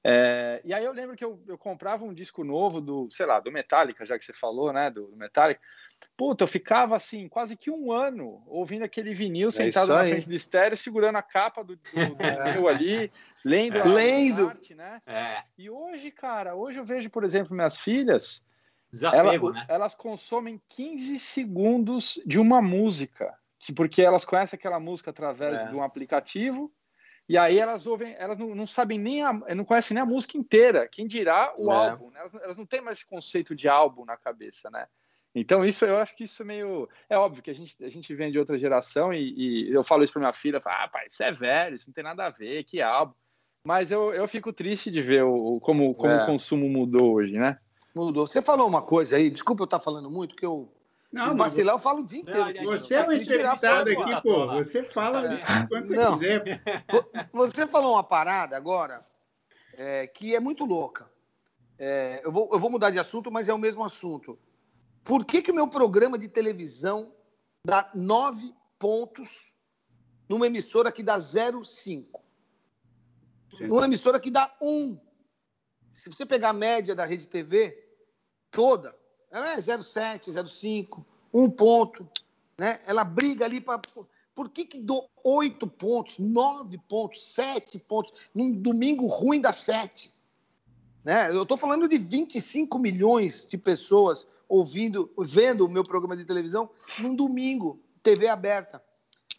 [0.04, 3.40] É, e aí eu lembro que eu, eu, comprava um disco novo do, sei lá,
[3.40, 5.60] do Metallica, já que você falou, né, do, do Metallica.
[6.16, 10.28] Puta, eu ficava assim, quase que um ano ouvindo aquele vinil, é sentado na frente
[10.28, 12.52] do estéreo, segurando a capa do, do, do é.
[12.52, 13.12] vinil ali,
[13.44, 13.82] lendo é.
[13.82, 14.50] a lendo.
[14.50, 15.00] arte, né?
[15.08, 15.44] É.
[15.58, 18.44] E hoje, cara, hoje eu vejo, por exemplo, minhas filhas,
[18.92, 19.66] Desapego, né?
[19.68, 23.38] elas consomem 15 segundos de uma música,
[23.76, 25.68] porque elas conhecem aquela música através é.
[25.68, 26.72] de um aplicativo,
[27.30, 30.38] e aí elas ouvem, elas não, não sabem nem a, não conhecem nem a música
[30.38, 30.88] inteira.
[30.88, 31.76] Quem dirá o é.
[31.76, 32.10] álbum?
[32.12, 32.20] Né?
[32.20, 34.88] Elas, elas, não têm mais esse conceito de álbum na cabeça, né?
[35.36, 38.16] Então isso eu acho que isso é meio é óbvio que a gente a gente
[38.16, 41.08] vem de outra geração e, e eu falo isso para minha filha, falo, ah, pai,
[41.08, 43.14] isso é velho, isso não tem nada a ver, que álbum.
[43.64, 46.24] Mas eu, eu fico triste de ver o, como, como é.
[46.24, 47.60] o consumo mudou hoje, né?
[47.94, 48.26] Mudou.
[48.26, 50.72] Você falou uma coisa aí, desculpa eu estar falando muito, que eu
[51.18, 52.66] não, Se vacilar, eu falo o dia inteiro.
[52.66, 54.48] você é o entrevistado aqui, pô.
[54.54, 56.14] Você fala quando você não.
[56.14, 56.64] quiser.
[57.34, 59.06] Você falou uma parada agora
[59.74, 61.10] é, que é muito louca.
[61.78, 64.40] É, eu, vou, eu vou mudar de assunto, mas é o mesmo assunto.
[65.04, 67.14] Por que, que o meu programa de televisão
[67.64, 69.52] dá nove pontos
[70.28, 72.06] numa emissora que dá 0,5?
[73.62, 75.00] Numa emissora que dá um.
[75.94, 77.88] Se você pegar a média da Rede TV
[78.52, 78.98] toda,
[79.32, 82.08] ela é 0,7, 0,5, um ponto.
[82.58, 82.80] Né?
[82.86, 83.82] Ela briga ali para.
[84.34, 88.14] Por que, que dou oito pontos, nove pontos, sete pontos?
[88.34, 90.14] Num domingo ruim dá sete.
[91.04, 91.30] Né?
[91.32, 96.70] Eu estou falando de 25 milhões de pessoas ouvindo, vendo o meu programa de televisão
[97.00, 98.84] num domingo, TV aberta.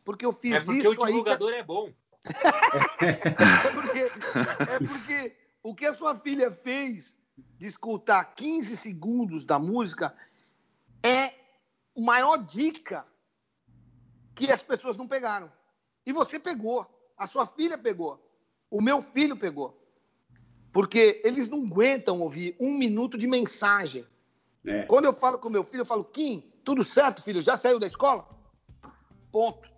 [0.04, 1.58] Porque eu fiz é porque isso o divulgador aí.
[1.58, 1.92] é bom.
[3.00, 7.18] é, porque, é porque o que a sua filha fez
[7.58, 10.14] de escutar 15 segundos da música
[11.02, 13.06] é a maior dica
[14.34, 15.50] que as pessoas não pegaram.
[16.06, 18.22] E você pegou, a sua filha pegou,
[18.70, 19.76] o meu filho pegou.
[20.72, 24.06] Porque eles não aguentam ouvir um minuto de mensagem.
[24.64, 24.82] É.
[24.84, 27.40] Quando eu falo com meu filho, eu falo, Kim, tudo certo, filho?
[27.40, 28.28] Já saiu da escola?
[29.32, 29.68] Ponto.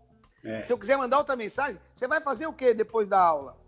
[0.45, 0.63] É.
[0.63, 3.60] Se eu quiser mandar outra mensagem, você vai fazer o quê depois da aula?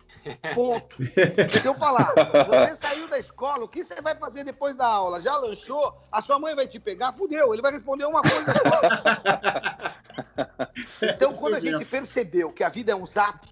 [0.54, 0.96] Ponto.
[1.60, 2.14] Se eu falar,
[2.48, 5.20] você saiu da escola, o que você vai fazer depois da aula?
[5.20, 6.00] Já lanchou?
[6.10, 7.12] A sua mãe vai te pegar?
[7.12, 8.80] Fudeu, ele vai responder uma coisa só.
[11.02, 13.48] Então, quando a gente percebeu que a vida é um zap,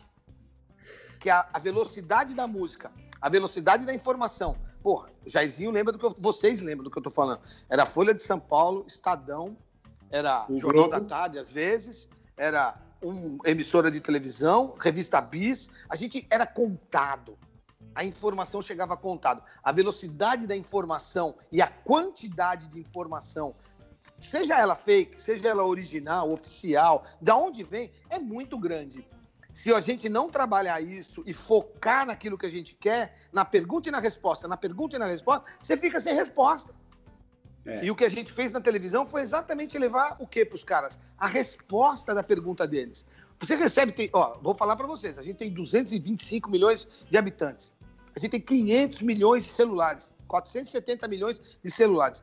[1.18, 4.56] que a, a velocidade da música, a velocidade da informação.
[4.82, 7.42] Porra, Jairzinho lembra do que eu, vocês lembram do que eu tô falando.
[7.68, 9.56] Era Folha de São Paulo, Estadão,
[10.10, 11.04] era o Jornal Globo.
[11.04, 17.38] da Tarde às vezes, era uma emissora de televisão, revista Bis, a gente era contado.
[17.94, 19.42] A informação chegava contado.
[19.62, 23.54] A velocidade da informação e a quantidade de informação,
[24.20, 29.06] seja ela fake, seja ela original, oficial, da onde vem, é muito grande.
[29.52, 33.88] Se a gente não trabalhar isso e focar naquilo que a gente quer, na pergunta
[33.88, 36.72] e na resposta, na pergunta e na resposta, você fica sem resposta.
[37.64, 37.84] É.
[37.84, 40.64] E o que a gente fez na televisão foi exatamente levar o que para os
[40.64, 40.98] caras?
[41.18, 43.06] A resposta da pergunta deles.
[43.38, 47.72] Você recebe, tem, ó, vou falar para vocês, a gente tem 225 milhões de habitantes.
[48.14, 52.22] A gente tem 500 milhões de celulares, 470 milhões de celulares.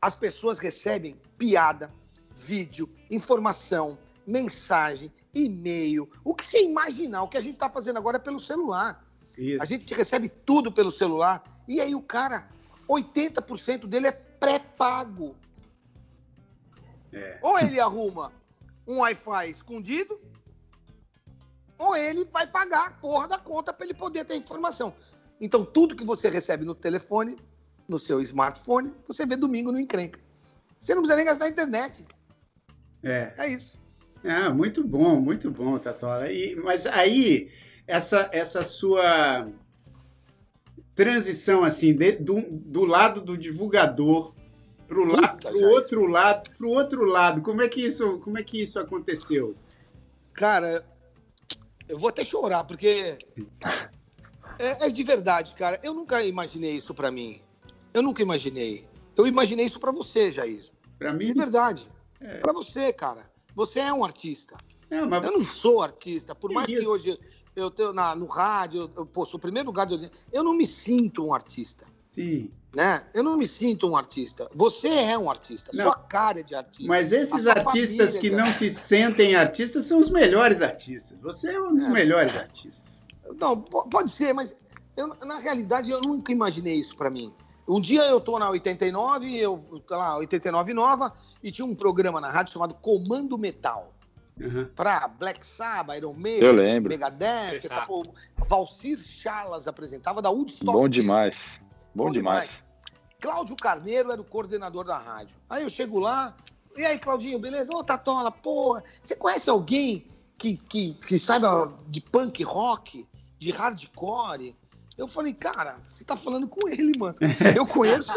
[0.00, 1.92] As pessoas recebem piada,
[2.34, 8.16] vídeo, informação, mensagem, e-mail, o que você imaginar, o que a gente está fazendo agora
[8.16, 9.04] é pelo celular.
[9.36, 9.62] Isso.
[9.62, 11.42] A gente recebe tudo pelo celular.
[11.68, 12.48] E aí o cara,
[12.88, 15.36] 80% dele é pré-pago.
[17.12, 17.38] É.
[17.42, 18.32] Ou ele arruma
[18.86, 20.20] um Wi-Fi escondido,
[21.78, 24.94] ou ele vai pagar a porra da conta para ele poder ter informação.
[25.40, 27.38] Então, tudo que você recebe no telefone,
[27.86, 30.20] no seu smartphone, você vê domingo no Encrenca.
[30.80, 32.06] Você não precisa nem gastar internet.
[33.02, 33.32] É.
[33.36, 33.78] É isso.
[34.24, 36.30] Ah, muito bom, muito bom, Tatola.
[36.30, 37.50] E, mas aí,
[37.86, 39.52] essa, essa sua
[40.98, 44.34] transição, assim, de, do, do lado do divulgador
[44.88, 48.60] para o outro lado, para o outro lado, como é que isso, como é que
[48.60, 49.54] isso aconteceu?
[50.32, 50.84] Cara,
[51.88, 53.16] eu vou até chorar porque
[54.58, 55.78] é, é de verdade, cara.
[55.84, 57.40] Eu nunca imaginei isso para mim.
[57.94, 58.84] Eu nunca imaginei.
[59.16, 60.64] Eu imaginei isso para você, Jair.
[60.98, 61.26] Para mim?
[61.26, 61.88] De verdade.
[62.20, 62.38] É.
[62.38, 63.30] Para você, cara.
[63.54, 64.56] Você é um artista.
[64.90, 65.22] É, mas...
[65.22, 66.34] Eu não sou artista.
[66.34, 67.16] Por mais que hoje
[67.58, 70.66] eu tenho na, no rádio, eu, eu sou o primeiro lugar de Eu não me
[70.66, 71.86] sinto um artista.
[72.12, 72.50] Sim.
[72.74, 73.02] Né?
[73.14, 74.48] Eu não me sinto um artista.
[74.54, 75.70] Você é um artista.
[75.74, 75.84] Não.
[75.84, 76.86] Sua cara é de artista.
[76.86, 81.18] Mas esses artistas que é não se sentem artistas são os melhores artistas.
[81.20, 81.88] Você é um dos é.
[81.88, 82.86] melhores artistas.
[83.38, 84.54] Não, pode ser, mas
[84.96, 87.32] eu, na realidade eu nunca imaginei isso para mim.
[87.66, 92.30] Um dia eu tô na 89, eu lá, 89 Nova, e tinha um programa na
[92.30, 93.92] rádio chamado Comando Metal.
[94.40, 94.66] Uhum.
[94.76, 98.10] Pra Black Sabbath, Iron Maiden, Megadeth, essa porra.
[98.36, 100.72] Valcir Chalas apresentava da Woodstock.
[100.72, 101.60] Bom demais.
[101.94, 102.50] Bom, Bom demais.
[102.50, 102.68] demais.
[103.20, 105.34] Cláudio Carneiro era o coordenador da rádio.
[105.50, 106.36] Aí eu chego lá,
[106.76, 107.74] e aí, Claudinho, beleza?
[107.74, 110.06] Ô, Tatola, porra, você conhece alguém
[110.38, 113.04] que, que, que saiba de punk rock,
[113.36, 114.54] de hardcore?
[114.98, 117.16] Eu falei, cara, você tá falando com ele, mano.
[117.56, 118.12] Eu conheço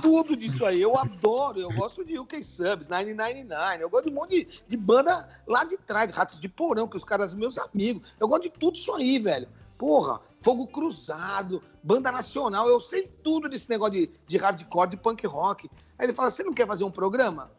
[0.00, 0.80] tudo disso aí.
[0.80, 3.84] Eu adoro, eu gosto de UK Subs, 999.
[3.84, 6.96] Eu gosto de um monte de, de banda lá de trás, Ratos de Porão, que
[6.96, 8.14] os caras meus amigos.
[8.18, 9.46] Eu gosto de tudo isso aí, velho.
[9.76, 12.66] Porra, Fogo Cruzado, banda nacional.
[12.66, 15.70] Eu sei tudo desse negócio de, de hardcore, de punk rock.
[15.98, 17.50] Aí ele fala: você não quer fazer um programa?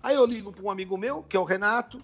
[0.00, 2.00] Aí eu ligo para um amigo meu, que é o Renato,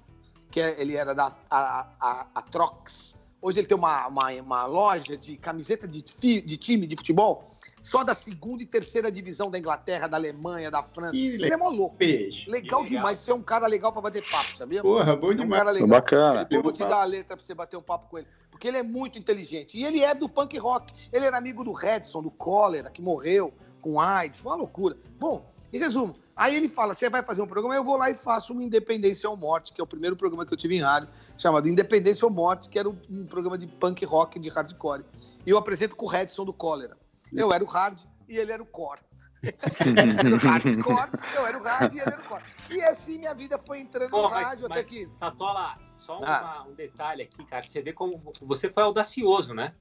[0.51, 4.67] que é, ele era da a, a, a Trox Hoje ele tem uma, uma, uma
[4.67, 7.49] loja de camiseta de, de, time de futebol
[7.83, 11.13] só da segunda e terceira divisão da Inglaterra, da Alemanha, da França.
[11.13, 11.97] Que ele é mó louco.
[12.01, 13.19] Legal, legal demais.
[13.19, 14.83] Você é um cara legal para bater papo, sabia?
[14.83, 15.41] Porra, bom demais.
[15.41, 15.89] É um cara legal.
[15.89, 16.49] Bacana.
[16.51, 18.27] Eu vou te dar a letra para você bater um papo com ele.
[18.51, 19.79] Porque ele é muito inteligente.
[19.79, 20.93] E ele é do punk rock.
[21.13, 24.41] Ele era amigo do Redson, do Cólera, que morreu com AIDS.
[24.41, 24.97] Foi uma loucura.
[25.19, 28.15] Bom, em resumo, Aí ele fala: você vai fazer um programa, eu vou lá e
[28.15, 31.09] faço uma Independência ou Morte, que é o primeiro programa que eu tive em rádio,
[31.37, 35.05] chamado Independência ou Morte, que era um, programa de punk rock, de hardcore.
[35.45, 36.97] E eu apresento com o Redson do Cólera.
[37.33, 39.01] Eu era o hard e ele era o core.
[39.43, 42.43] era o hardcore, eu era o hard e ele era o core.
[42.71, 45.07] E assim minha vida foi entrando Pô, no mas, rádio mas, até que.
[45.19, 46.65] Tatola, só ah.
[46.69, 47.65] um detalhe aqui, cara.
[47.65, 49.75] Você vê como você foi audacioso, né?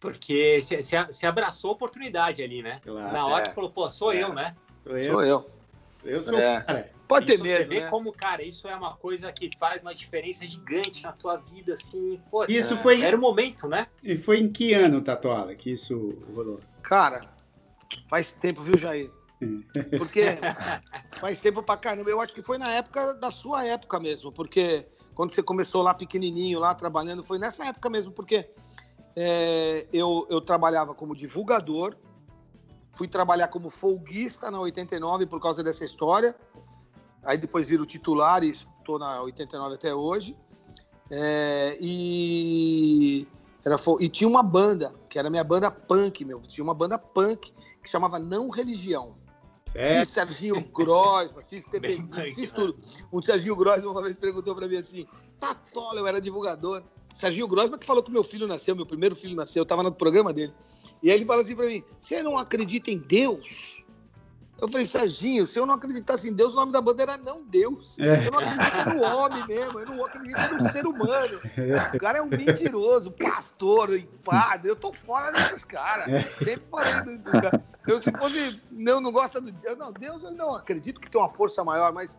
[0.00, 2.80] Porque você abraçou a oportunidade ali, né?
[2.82, 3.48] Claro, Na hora é.
[3.48, 4.22] você falou, pô, sou é.
[4.22, 4.56] eu, né?
[4.86, 5.12] Sou eu.
[5.12, 5.46] Sou eu.
[6.04, 6.60] Eu sou é.
[6.60, 6.90] cara.
[7.08, 7.58] Pode ter medo.
[7.58, 7.90] Você vê né?
[7.90, 12.20] como, cara, isso é uma coisa que faz uma diferença gigante na tua vida, assim.
[12.30, 13.00] Pô, isso é, foi.
[13.00, 13.86] Era o momento, né?
[14.02, 16.60] E foi em que ano, Tatoala, que isso rolou?
[16.82, 17.28] Cara,
[18.08, 19.10] faz tempo, viu, Jair?
[19.98, 20.22] Porque
[21.18, 22.10] faz tempo pra caramba.
[22.10, 25.94] Eu acho que foi na época da sua época mesmo, porque quando você começou lá
[25.94, 28.48] pequenininho, lá trabalhando, foi nessa época mesmo, porque
[29.14, 31.96] é, eu, eu trabalhava como divulgador
[32.96, 36.34] Fui trabalhar como folguista na 89 por causa dessa história.
[37.22, 40.34] Aí depois viro titular e estou na 89 até hoje.
[41.10, 43.28] É, e,
[43.62, 46.40] era, e tinha uma banda, que era minha banda punk, meu.
[46.40, 49.14] Tinha uma banda punk que chamava Não Religião.
[49.74, 49.98] É.
[49.98, 52.02] Fiz Serginho Grossman, fiz TV,
[52.34, 52.56] fiz né?
[52.56, 52.78] tudo.
[53.12, 55.06] O Serginho Grossman uma vez perguntou para mim assim:
[55.38, 56.82] tá tola, eu era divulgador.
[57.14, 59.92] Serginho Grossman que falou que meu filho nasceu, meu primeiro filho nasceu, eu tava no
[59.92, 60.54] programa dele.
[61.02, 63.76] E aí ele fala assim para mim: você não acredita em Deus?
[64.58, 67.44] Eu falei, Serginho, se eu não acreditasse em Deus, o nome da banda era Não
[67.44, 67.98] Deus.
[67.98, 68.26] É.
[68.26, 71.40] Eu não acredito no homem mesmo, eu não acredito no ser humano.
[71.94, 74.70] O cara é um mentiroso, pastor, padre.
[74.70, 76.08] Eu tô fora desses caras.
[76.08, 76.22] É.
[76.22, 77.62] Sempre falei do, do cara.
[77.86, 79.78] Eu, se fosse, não, não gosta do Deus.
[79.78, 82.18] Não, Deus eu não acredito que tem uma força maior, mas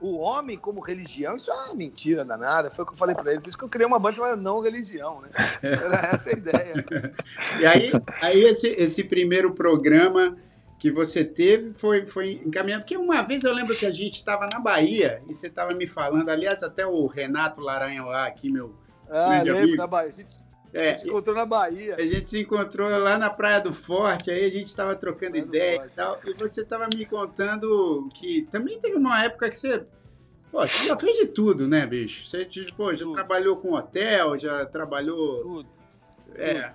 [0.00, 2.70] o homem como religião, isso é uma mentira danada.
[2.70, 3.40] Foi o que eu falei para ele.
[3.40, 5.28] Por isso que eu criei uma banda chamada Não Religião, né?
[5.62, 6.74] Era essa a ideia.
[7.60, 7.90] e aí,
[8.22, 10.36] aí esse, esse primeiro programa
[10.78, 12.82] que você teve foi, foi encaminhado.
[12.82, 15.86] Porque uma vez eu lembro que a gente estava na Bahia e você estava me
[15.86, 18.74] falando, aliás, até o Renato Laranha lá, aqui, meu.
[19.10, 19.76] Ah, lembro amigo.
[19.76, 20.08] da Bahia.
[20.08, 20.36] A gente,
[20.72, 21.96] é, a gente encontrou na Bahia.
[21.98, 25.38] A gente se encontrou lá na Praia do Forte, aí a gente estava trocando Praia
[25.38, 26.20] ideia e tal.
[26.24, 29.86] E você estava me contando que também teve uma época que você.
[30.50, 32.26] Pô, você já fez de tudo, né, bicho?
[32.26, 32.44] Você
[32.76, 33.14] pô, já tudo.
[33.14, 35.42] trabalhou com hotel, já trabalhou.
[35.42, 35.68] Tudo.
[36.34, 36.70] É.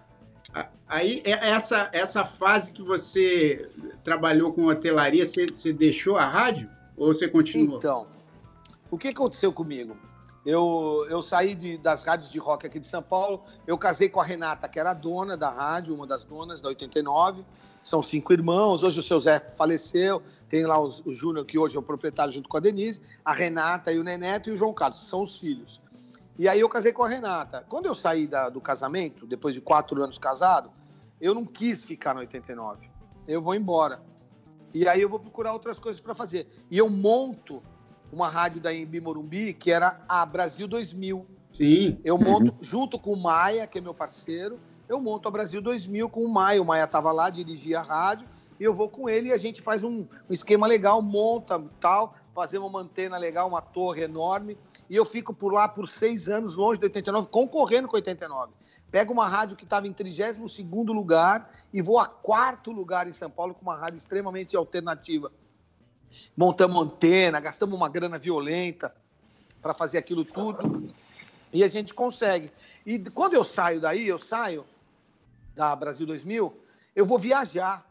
[0.88, 3.67] Aí, é, essa, essa fase que você
[4.03, 6.69] trabalhou com hotelaria, você, você deixou a rádio?
[6.95, 7.77] Ou você continuou?
[7.77, 8.08] Então,
[8.91, 9.97] o que aconteceu comigo?
[10.45, 14.19] Eu, eu saí de, das rádios de rock aqui de São Paulo, eu casei com
[14.19, 17.45] a Renata, que era a dona da rádio, uma das donas da 89.
[17.82, 18.84] são cinco irmãos.
[18.84, 22.34] Hoje o seu Zé faleceu, tem lá os, o Júnior, que hoje é o proprietário
[22.34, 25.38] junto com a Denise, a Renata e o Neneto e o João Carlos, são os
[25.38, 25.82] filhos.
[26.38, 27.63] E aí eu casei com a Renata.
[27.69, 30.71] Quando eu saí da, do casamento, depois de quatro anos casado,
[31.21, 32.89] eu não quis ficar no 89.
[33.27, 34.01] Eu vou embora.
[34.73, 36.47] E aí eu vou procurar outras coisas para fazer.
[36.69, 37.62] E eu monto
[38.13, 41.26] uma rádio da Embi Morumbi, que era a Brasil 2000.
[41.52, 41.99] Sim.
[42.04, 46.10] Eu monto, junto com o Maia, que é meu parceiro, eu monto a Brasil 2000
[46.10, 46.62] com o Maia.
[46.62, 48.28] O Maia estava lá, dirigia a rádio,
[48.60, 52.15] e eu vou com ele e a gente faz um, um esquema legal, monta tal,
[52.36, 54.58] fazemos uma antena legal, uma torre enorme,
[54.89, 58.52] e eu fico por lá por seis anos, longe do 89, concorrendo com 89.
[58.91, 63.30] Pego uma rádio que estava em 32 lugar e vou a quarto lugar em São
[63.30, 65.32] Paulo com uma rádio extremamente alternativa.
[66.36, 68.93] Montamos antena, gastamos uma grana violenta
[69.62, 70.88] para fazer aquilo tudo.
[71.52, 72.52] E a gente consegue.
[72.86, 74.65] E quando eu saio daí, eu saio
[75.56, 76.56] da Brasil 2000,
[76.95, 77.88] eu vou viajar.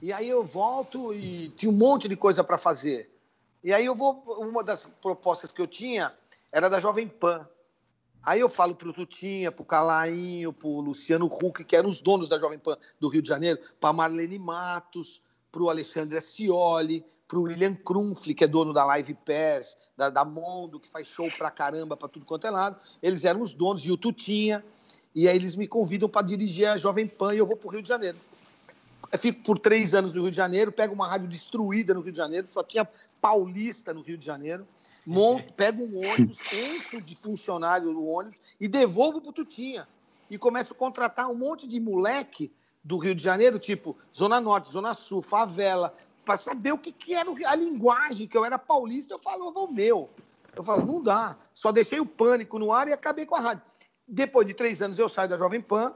[0.00, 3.10] E aí eu volto e tinha um monte de coisa para fazer.
[3.64, 4.22] E aí eu vou.
[4.38, 6.14] Uma das propostas que eu tinha
[6.52, 7.48] era da Jovem Pan.
[8.22, 11.88] Aí eu falo para o Tutinha, para o Calainho, para o Luciano Huck, que eram
[11.88, 15.20] os donos da Jovem Pan do Rio de Janeiro, para Marlene Matos,
[15.56, 20.10] para o Alexandre Ascioli, para o William Krumfli, que é dono da Live Pass, da,
[20.10, 22.76] da Mondo, que faz show pra caramba para tudo quanto é lado.
[23.02, 24.62] Eles eram os donos, e o Tutinha.
[25.14, 27.70] E aí eles me convidam para dirigir a Jovem Pan e eu vou para o
[27.70, 28.18] Rio de Janeiro.
[29.10, 32.12] Eu fico por três anos no Rio de Janeiro, pego uma rádio destruída no Rio
[32.12, 32.86] de Janeiro, só tinha
[33.18, 34.68] paulista no Rio de Janeiro,
[35.06, 39.88] monto, pego um ônibus, encho de funcionário no ônibus e devolvo para o Tutinha.
[40.30, 42.52] E começo a contratar um monte de moleque
[42.86, 45.92] do Rio de Janeiro, tipo Zona Norte, Zona Sul, favela,
[46.24, 49.72] para saber o que, que era a linguagem, que eu era paulista, eu falava o
[49.72, 50.08] meu.
[50.54, 51.36] Eu falo, não dá.
[51.52, 53.64] Só deixei o pânico no ar e acabei com a rádio.
[54.06, 55.94] Depois de três anos, eu saio da Jovem Pan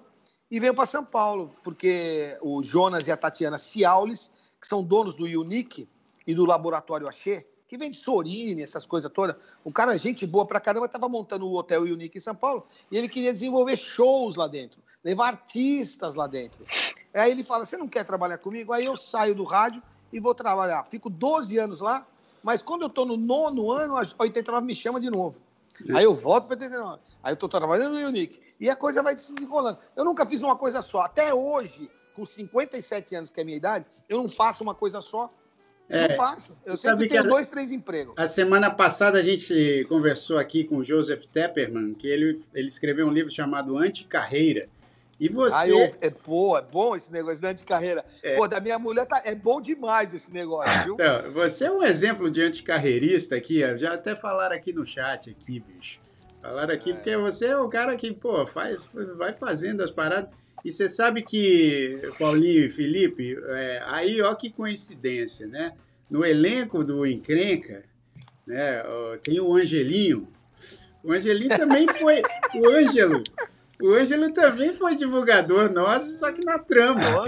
[0.51, 5.15] e venho para São Paulo, porque o Jonas e a Tatiana Ciaulis, que são donos
[5.15, 5.89] do Unique
[6.27, 9.37] e do Laboratório Axê, que vem de Sorine, essas coisas todas.
[9.63, 12.99] O cara, gente boa pra caramba, estava montando o Hotel Unique em São Paulo e
[12.99, 16.67] ele queria desenvolver shows lá dentro, levar artistas lá dentro.
[17.15, 18.73] Aí ele fala: Você não quer trabalhar comigo?
[18.73, 19.81] Aí eu saio do rádio
[20.13, 20.83] e vou trabalhar.
[20.91, 22.05] Fico 12 anos lá,
[22.43, 25.41] mas quando eu estou no nono ano, a 89 me chama de novo.
[25.95, 27.01] Aí eu volto para 89.
[27.23, 28.43] Aí eu estou trabalhando no Unique.
[28.59, 29.79] E a coisa vai se desenrolando.
[29.95, 31.03] Eu nunca fiz uma coisa só.
[31.03, 35.01] Até hoje, com 57 anos, que é a minha idade, eu não faço uma coisa
[35.01, 35.33] só.
[35.91, 36.57] É, não faço.
[36.65, 38.15] Eu sempre tenho a, dois, três empregos.
[38.17, 43.07] A semana passada a gente conversou aqui com o Joseph Tepperman, que ele, ele escreveu
[43.07, 44.69] um livro chamado Anticarreira.
[45.19, 45.55] E você.
[45.55, 48.03] Ah, eu, é, bom, é bom esse negócio de anticarreira.
[48.23, 48.37] É.
[48.37, 50.95] Pô, da minha mulher tá, é bom demais esse negócio, viu?
[50.95, 55.61] Então, você é um exemplo de anticarreirista aqui, já até falaram aqui no chat, aqui,
[55.61, 56.01] bicho.
[56.41, 56.95] Falaram aqui, é.
[56.95, 60.31] porque você é o cara que, pô, faz, vai fazendo as paradas.
[60.65, 65.73] E você sabe que, Paulinho e Felipe, é, aí, ó que coincidência, né?
[66.11, 67.85] No elenco do Encrenca,
[68.47, 68.83] né,
[69.23, 70.29] tem o Angelinho.
[71.03, 72.23] O Angelinho também foi.
[72.53, 73.23] O Ângelo
[73.81, 77.25] o Ângelo também foi divulgador nosso, só que na trama.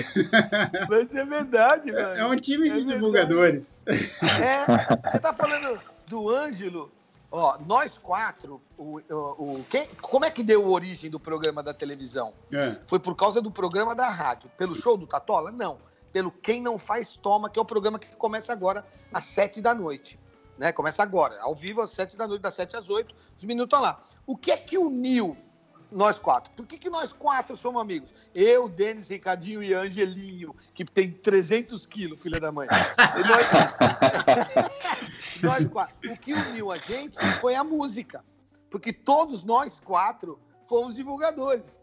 [0.88, 2.14] mas é verdade, mano.
[2.14, 2.95] É um time é de verdade.
[2.95, 3.83] divulgadores.
[3.87, 4.66] É,
[5.09, 6.92] você tá falando do Ângelo.
[7.35, 11.73] Ó, nós quatro, o, o, o quem, como é que deu origem do programa da
[11.73, 12.35] televisão?
[12.53, 12.77] É.
[12.87, 14.51] Foi por causa do programa da rádio.
[14.51, 15.51] Pelo show do Tatola?
[15.51, 15.79] Não.
[16.12, 19.75] Pelo Quem Não Faz Toma, que é o programa que começa agora às sete da
[19.75, 20.21] noite.
[20.59, 20.73] Né?
[20.73, 23.14] Começa agora, ao vivo, às sete da noite, das sete às oito.
[23.38, 24.05] Os estão lá.
[24.27, 25.35] O que é que uniu
[25.92, 26.52] nós quatro.
[26.55, 28.12] Por que, que nós quatro somos amigos?
[28.35, 32.68] Eu, Denis, Ricardinho e Angelinho, que tem 300 quilos, filha da mãe.
[33.28, 33.46] Nós...
[35.42, 35.94] nós quatro.
[36.11, 38.24] O que uniu a gente foi a música.
[38.70, 41.81] Porque todos nós quatro fomos divulgadores.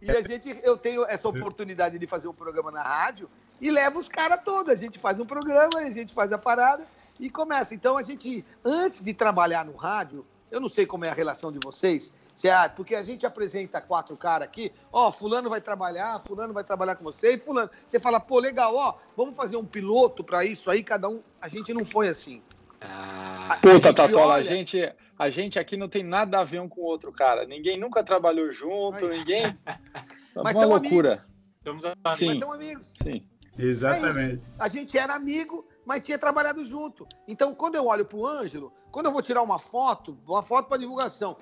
[0.00, 3.98] E a gente, eu tenho essa oportunidade de fazer um programa na rádio e levo
[3.98, 4.68] os caras todos.
[4.68, 6.86] A gente faz um programa, a gente faz a parada
[7.18, 7.74] e começa.
[7.74, 11.50] Então a gente, antes de trabalhar no rádio, eu não sei como é a relação
[11.50, 16.22] de vocês, se é, porque a gente apresenta quatro caras aqui, ó, fulano vai trabalhar,
[16.26, 17.70] fulano vai trabalhar com você, e fulano.
[17.88, 21.22] Você fala, pô, legal, ó, vamos fazer um piloto para isso aí, cada um.
[21.40, 22.42] A gente não foi assim.
[22.82, 24.78] Ah, Puta, Tatola, a, gente,
[25.18, 27.46] a gente aqui não tem nada a ver um com o outro, cara.
[27.46, 29.18] Ninguém nunca trabalhou junto, Mas...
[29.18, 29.56] ninguém.
[30.36, 31.18] Mas uma loucura.
[31.64, 32.18] Amigos.
[32.18, 32.26] Sim.
[32.26, 32.92] Mas são amigos.
[33.02, 33.26] Sim.
[33.58, 34.42] Exatamente.
[34.58, 37.06] É a gente era amigo, mas tinha trabalhado junto.
[37.26, 40.68] Então, quando eu olho para o Ângelo, quando eu vou tirar uma foto, uma foto
[40.68, 41.36] para divulgação,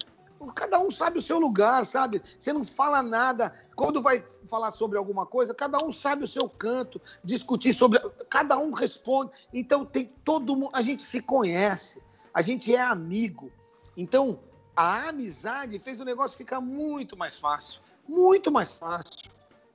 [0.54, 2.22] cada um sabe o seu lugar, sabe?
[2.38, 3.54] Você não fala nada.
[3.76, 8.00] Quando vai falar sobre alguma coisa, cada um sabe o seu canto, discutir sobre.
[8.28, 9.32] Cada um responde.
[9.52, 10.70] Então, tem todo mundo.
[10.72, 13.52] A gente se conhece, a gente é amigo.
[13.96, 14.40] Então,
[14.74, 17.80] a amizade fez o negócio ficar muito mais fácil.
[18.08, 19.30] Muito mais fácil.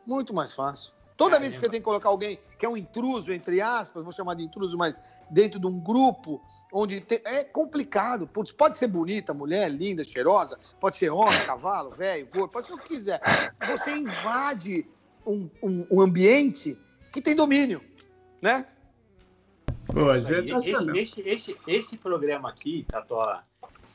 [0.06, 0.95] Muito mais fácil.
[1.18, 4.12] Toda vez que você tem que colocar alguém que é um intruso, entre aspas, vou
[4.12, 4.96] chamar de intruso, mas
[5.30, 6.42] dentro de um grupo
[6.72, 8.28] onde tem, é complicado.
[8.28, 12.74] Putz, pode ser bonita, mulher, linda, cheirosa, pode ser homem, cavalo, velho, gordo, pode ser
[12.74, 13.22] o que quiser.
[13.66, 14.86] Você invade
[15.26, 16.78] um, um, um ambiente
[17.12, 17.82] que tem domínio,
[18.42, 18.68] né?
[19.88, 23.44] Pô, esse, esse, esse, esse, programa aqui, Tatola,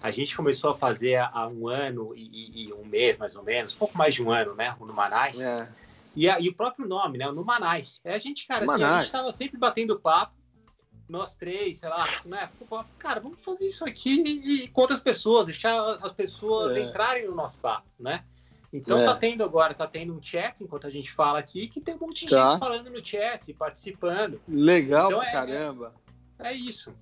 [0.00, 3.74] a gente começou a fazer há um ano e, e, um mês, mais ou menos,
[3.74, 4.74] pouco mais de um ano, né?
[4.80, 5.38] O Numanais.
[5.38, 5.68] É.
[6.16, 7.28] E, a, e o próprio nome, né?
[7.28, 8.00] O Numanais.
[8.04, 10.34] É a gente, cara, assim, a gente tava sempre batendo papo,
[11.08, 12.48] nós três, sei lá, né?
[12.98, 16.82] Cara, vamos fazer isso aqui e, e com outras pessoas, deixar as pessoas é.
[16.82, 18.24] entrarem no nosso papo, né?
[18.72, 19.04] Então é.
[19.04, 21.98] tá tendo agora, tá tendo um chat enquanto a gente fala aqui, que tem um
[21.98, 22.52] monte de tá.
[22.52, 24.40] gente falando no chat, participando.
[24.48, 25.92] Legal então, é, caramba.
[26.38, 26.94] É, é isso.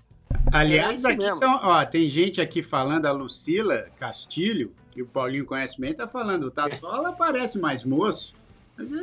[0.53, 5.45] Aliás, é aqui então, ó, tem gente aqui falando, a Lucila Castilho, que o Paulinho
[5.45, 8.35] conhece bem, tá falando, o Tatola parece mais moço,
[8.79, 8.99] mas é.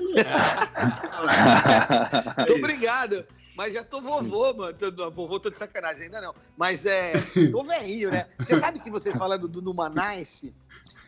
[2.53, 3.25] Obrigado.
[3.55, 4.73] Mas já tô vovô, mano.
[4.73, 6.35] Tô, vovô tô de sacanagem ainda não.
[6.57, 7.13] Mas é.
[7.53, 8.27] Tô velhinho, né?
[8.37, 10.53] Você sabe que vocês falando do Numanice,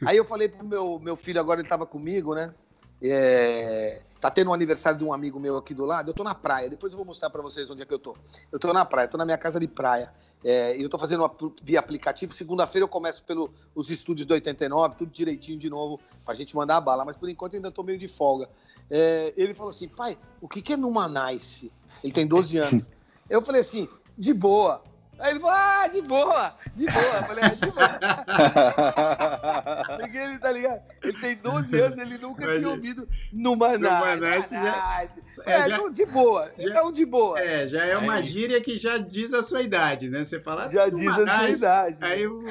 [0.05, 2.53] Aí eu falei pro meu, meu filho, agora ele tava comigo, né?
[3.01, 6.09] É, tá tendo um aniversário de um amigo meu aqui do lado.
[6.09, 6.69] Eu tô na praia.
[6.69, 8.15] Depois eu vou mostrar para vocês onde é que eu tô.
[8.51, 10.13] Eu tô na praia, tô na minha casa de praia.
[10.43, 12.33] É, eu tô fazendo uma, via aplicativo.
[12.33, 16.77] Segunda-feira eu começo pelos os estúdios do 89, tudo direitinho de novo, pra gente mandar
[16.77, 17.05] a bala.
[17.05, 18.49] Mas por enquanto ainda tô meio de folga.
[18.89, 21.71] É, ele falou assim: pai, o que, que é numa nice?
[22.03, 22.89] Ele tem 12 anos.
[23.29, 23.87] Eu falei assim:
[24.17, 24.81] de boa.
[25.19, 27.05] Aí ele falou, ah, de boa, de boa.
[27.05, 27.89] Eu falei, ah, de boa.
[29.99, 30.81] Porque ele, tá ligado?
[31.03, 34.53] Ele tem 12 anos, ele nunca Mas, tinha ouvido numa Nice.
[34.53, 35.07] Já,
[35.45, 37.39] é, é já, de boa, já, então de boa.
[37.39, 40.23] É, já é uma gíria que já diz a sua idade, né?
[40.23, 41.97] Você fala, já diz a sua idade.
[42.01, 42.43] Aí o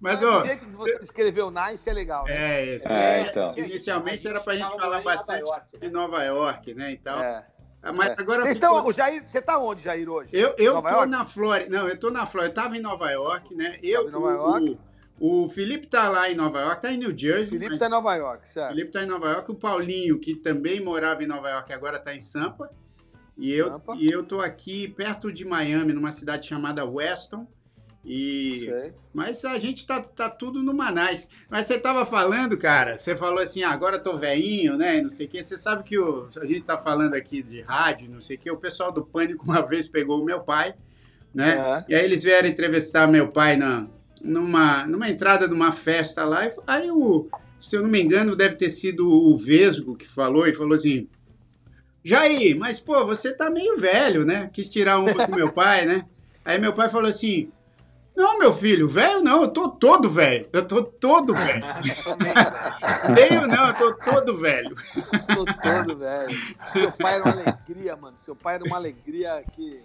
[0.00, 0.40] Mas, ó.
[0.40, 1.04] O jeito que você cê...
[1.04, 2.24] escreveu nice é legal.
[2.24, 2.34] Né?
[2.34, 2.88] É, isso.
[2.88, 3.54] É, então.
[3.56, 5.48] Inicialmente era pra gente falar bastante
[5.80, 6.90] de Nova York, né?
[6.90, 7.22] Então.
[7.22, 7.44] É.
[7.82, 8.14] Ah, mas é.
[8.16, 10.30] agora Vocês estão, o Jair, você está onde, Jair, hoje?
[10.32, 11.10] Eu, eu Nova tô York?
[11.10, 11.76] na Flórida.
[11.76, 12.52] Não, eu tô na Flórida.
[12.52, 13.78] Eu tava em Nova York, né?
[13.82, 14.78] Eu, Nova York?
[15.18, 17.58] O, o Felipe tá lá em Nova York, tá em New Jersey.
[17.58, 17.78] Felipe mas...
[17.78, 18.68] tá em Nova York, certo.
[18.68, 19.50] Felipe tá em Nova York.
[19.50, 22.70] O Paulinho, que também morava em Nova York, agora tá em Sampa.
[23.36, 23.96] E eu, Sampa.
[23.96, 27.48] e eu tô aqui perto de Miami, numa cidade chamada Weston.
[28.04, 28.68] E
[29.14, 31.28] mas a gente tá, tá tudo no Manais.
[31.48, 35.00] Mas você tava falando, cara, você falou assim, ah, agora tô veinho, né?
[35.00, 35.42] Não sei o quê.
[35.42, 38.50] Você sabe que o, a gente tá falando aqui de rádio, não sei o quê.
[38.50, 40.74] O pessoal do Pânico uma vez pegou o meu pai,
[41.32, 41.56] né?
[41.58, 41.84] Uhum.
[41.88, 43.86] E aí eles vieram entrevistar meu pai na,
[44.22, 46.46] numa, numa entrada de uma festa lá.
[46.46, 50.48] E, aí o, se eu não me engano, deve ter sido o Vesgo que falou
[50.48, 51.06] e falou assim:
[52.02, 54.50] Jair, mas pô, você tá meio velho, né?
[54.52, 56.04] Quis tirar uma com meu pai, né?
[56.44, 57.52] Aí meu pai falou assim:
[58.14, 60.48] não, meu filho, velho não, eu tô todo velho.
[60.52, 61.64] Eu tô todo velho.
[63.14, 64.76] Meio não, eu tô todo velho.
[65.34, 66.36] tô todo velho.
[66.72, 68.18] Seu pai era uma alegria, mano.
[68.18, 69.80] Seu pai era uma alegria que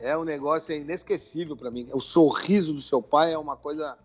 [0.00, 1.88] é um negócio inesquecível para mim.
[1.92, 3.98] O sorriso do seu pai é uma coisa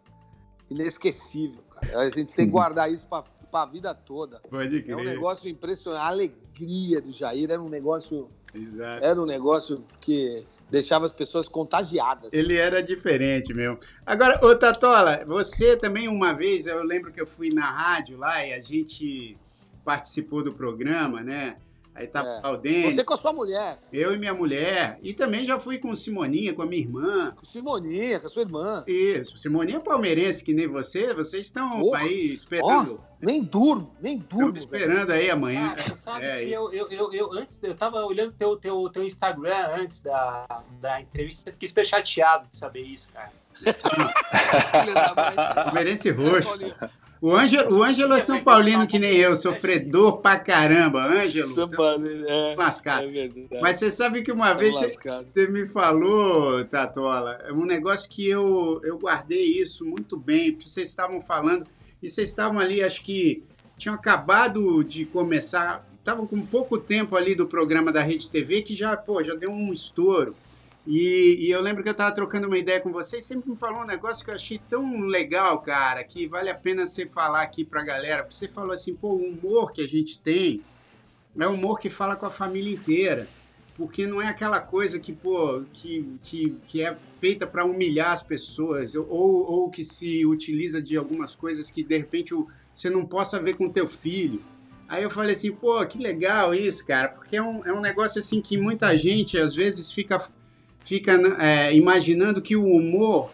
[0.70, 2.00] inesquecível, cara.
[2.00, 3.24] A gente tem que guardar isso para
[3.58, 4.40] a vida toda.
[4.50, 4.94] Pode crer.
[4.94, 6.02] É um negócio impressionante.
[6.02, 8.30] A alegria do Jair era um negócio.
[8.54, 9.06] Exato.
[9.06, 12.34] Era um negócio que deixava as pessoas contagiadas.
[12.34, 13.80] Ele era diferente mesmo.
[14.06, 18.46] Agora, ô Tatola, você também uma vez, eu lembro que eu fui na rádio lá
[18.46, 19.38] e a gente
[19.84, 21.58] participou do programa, né?
[22.00, 22.48] Aí tá é.
[22.48, 22.96] o Denis.
[22.96, 23.78] Você com a sua mulher.
[23.92, 24.98] Eu e minha mulher.
[25.04, 27.34] E também já fui com Simoninha, com a minha irmã.
[27.36, 28.86] Com Simoninha, com a sua irmã.
[28.88, 29.38] Isso.
[29.38, 31.14] Simoninha é palmeirense, que nem você.
[31.14, 32.00] Vocês estão Porra.
[32.00, 33.02] aí esperando.
[33.04, 34.56] Oh, nem durmo, nem durmo.
[34.56, 35.22] esperando velho.
[35.22, 35.76] aí amanhã.
[35.76, 39.04] Cara, sabe é, que eu, eu, eu, eu, antes, eu tava olhando teu, teu, teu
[39.04, 41.52] Instagram antes da, da entrevista.
[41.52, 43.34] Fiquei super chateado de saber isso, cara.
[45.66, 46.50] Palmeirense roxo.
[47.22, 51.04] O Ângelo, o Ângelo é São Paulino que nem eu, sofredor pra caramba.
[51.04, 51.54] Ângelo.
[51.54, 52.56] São Paulino, é.
[52.56, 53.08] Lascado.
[53.08, 53.62] É.
[53.62, 58.28] Mas você sabe que uma vez você, você, me falou, Tatola, é um negócio que
[58.28, 61.68] eu, eu guardei isso muito bem, porque vocês estavam falando,
[62.02, 63.44] e vocês estavam ali, acho que
[63.78, 68.74] tinham acabado de começar, estavam com pouco tempo ali do programa da Rede TV, que
[68.74, 70.36] já, pô, já deu um estouro.
[70.92, 73.56] E, e, eu lembro que eu estava trocando uma ideia com você e sempre me
[73.56, 77.44] falou um negócio que eu achei tão legal, cara, que vale a pena você falar
[77.44, 78.28] aqui para a galera.
[78.28, 80.64] Você falou assim, pô, o humor que a gente tem
[81.38, 83.28] é um humor que fala com a família inteira.
[83.78, 88.24] Porque não é aquela coisa que, pô, que, que, que é feita para humilhar as
[88.24, 92.34] pessoas, ou, ou que se utiliza de algumas coisas que de repente
[92.74, 94.42] você não possa ver com teu filho.
[94.88, 98.18] Aí eu falei assim, pô, que legal isso, cara, porque é um, é um negócio
[98.18, 100.20] assim que muita gente às vezes fica
[100.82, 103.32] fica é, imaginando que o humor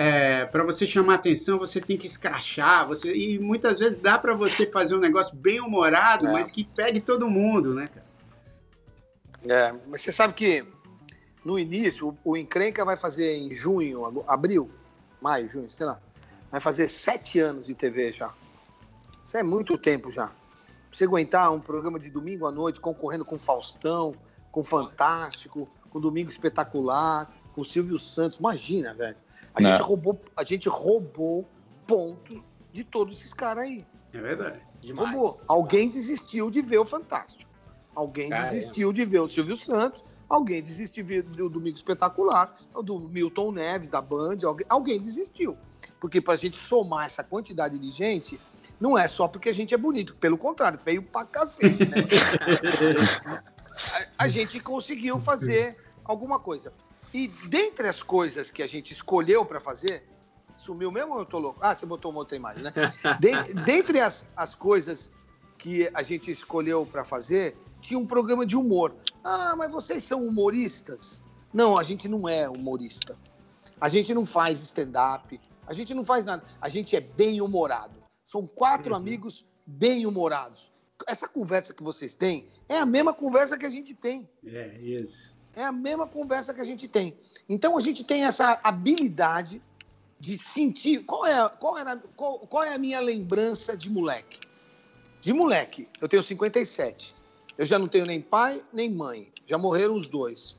[0.00, 4.32] é, para você chamar atenção, você tem que escrachar, você e muitas vezes dá para
[4.32, 6.32] você fazer um negócio bem humorado, é.
[6.32, 8.06] mas que pegue todo mundo, né, cara?
[9.48, 10.64] É, mas você sabe que
[11.44, 14.70] no início o, o Encrenca vai fazer em junho, abril,
[15.20, 16.00] maio, junho, sei lá,
[16.48, 18.32] vai fazer sete anos de TV já.
[19.24, 20.28] Isso é muito tempo já.
[20.28, 20.36] Pra
[20.92, 24.14] você aguentar um programa de domingo à noite concorrendo com Faustão,
[24.52, 29.16] com Fantástico, com Domingo Espetacular, com Silvio Santos, imagina, velho.
[29.54, 31.48] A gente, roubou, a gente roubou
[31.86, 33.84] ponto de todos esses caras aí.
[34.12, 34.60] É verdade.
[34.80, 35.10] Demais.
[35.10, 35.40] Roubou.
[35.48, 37.50] Alguém desistiu de ver o Fantástico.
[37.94, 38.50] Alguém Caramba.
[38.50, 40.04] desistiu de ver o Silvio Santos.
[40.28, 44.38] Alguém desistiu de ver o Domingo Espetacular, do Milton Neves, da Band.
[44.44, 45.56] Alguém, alguém desistiu.
[46.00, 48.38] Porque para a gente somar essa quantidade de gente,
[48.78, 50.14] não é só porque a gente é bonito.
[50.16, 51.96] Pelo contrário, feio pra cacete, né?
[53.92, 56.72] a, a gente conseguiu fazer alguma coisa.
[57.12, 60.06] E dentre as coisas que a gente escolheu para fazer,
[60.56, 61.58] sumiu mesmo ou eu tô louco?
[61.62, 62.72] Ah, você botou uma outra imagem, né?
[63.20, 65.10] De, dentre as, as coisas
[65.56, 68.94] que a gente escolheu para fazer, tinha um programa de humor.
[69.24, 71.22] Ah, mas vocês são humoristas?
[71.52, 73.16] Não, a gente não é humorista.
[73.80, 76.44] A gente não faz stand-up, a gente não faz nada.
[76.60, 77.94] A gente é bem humorado.
[78.24, 78.98] São quatro uhum.
[78.98, 80.70] amigos bem humorados.
[81.06, 84.28] Essa conversa que vocês têm é a mesma conversa que a gente tem.
[84.44, 85.32] É, isso.
[85.54, 87.16] É a mesma conversa que a gente tem.
[87.48, 89.62] Então a gente tem essa habilidade
[90.18, 91.04] de sentir.
[91.04, 94.40] Qual é, qual, era, qual, qual é a minha lembrança de moleque?
[95.20, 97.14] De moleque, eu tenho 57.
[97.56, 99.32] Eu já não tenho nem pai nem mãe.
[99.46, 100.56] Já morreram os dois.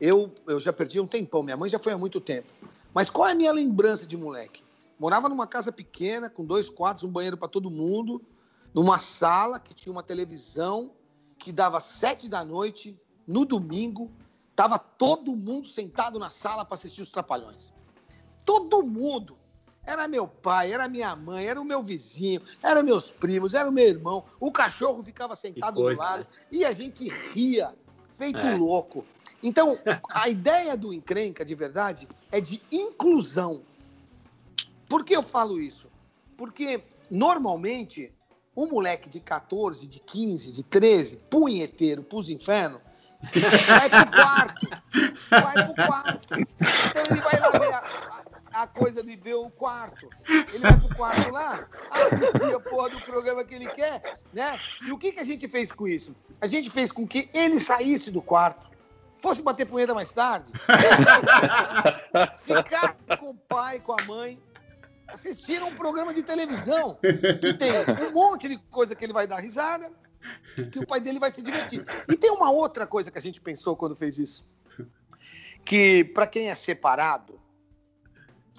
[0.00, 1.42] Eu, eu já perdi um tempão.
[1.42, 2.48] Minha mãe já foi há muito tempo.
[2.94, 4.62] Mas qual é a minha lembrança de moleque?
[4.98, 8.22] Morava numa casa pequena, com dois quartos, um banheiro para todo mundo,
[8.74, 10.92] numa sala que tinha uma televisão
[11.38, 14.10] que dava sete da noite, no domingo,
[14.54, 17.72] Tava todo mundo sentado na sala para assistir os Trapalhões.
[18.44, 19.38] Todo mundo.
[19.84, 23.72] Era meu pai, era minha mãe, era o meu vizinho, eram meus primos, era o
[23.72, 24.24] meu irmão.
[24.38, 26.26] O cachorro ficava sentado coisa, do lado né?
[26.52, 27.74] e a gente ria,
[28.12, 28.54] feito é.
[28.54, 29.04] louco.
[29.42, 29.76] Então,
[30.08, 33.62] a ideia do encrenca, de verdade, é de inclusão.
[34.88, 35.90] Por que eu falo isso?
[36.36, 38.12] Porque, normalmente,
[38.56, 42.80] um moleque de 14, de 15, de 13, punheteiro pros infernos,
[43.22, 44.68] Vai pro quarto.
[45.30, 46.34] Vai pro quarto.
[46.90, 50.08] Então ele vai lá ver a, a, coisa de ver o quarto.
[50.28, 54.58] Ele vai pro quarto lá, assistir a porra do programa que ele quer, né?
[54.84, 56.16] E o que, que a gente fez com isso?
[56.40, 58.68] A gente fez com que ele saísse do quarto,
[59.16, 60.50] fosse bater punheta mais tarde,
[62.40, 64.42] ficar com o pai, com a mãe,
[65.12, 66.98] assistir um programa de televisão
[67.40, 67.72] que tem
[68.08, 69.90] um monte de coisa que ele vai dar risada,
[70.70, 71.84] que o pai dele vai se divertir.
[72.08, 74.44] E tem uma outra coisa que a gente pensou quando fez isso,
[75.64, 77.40] que para quem é separado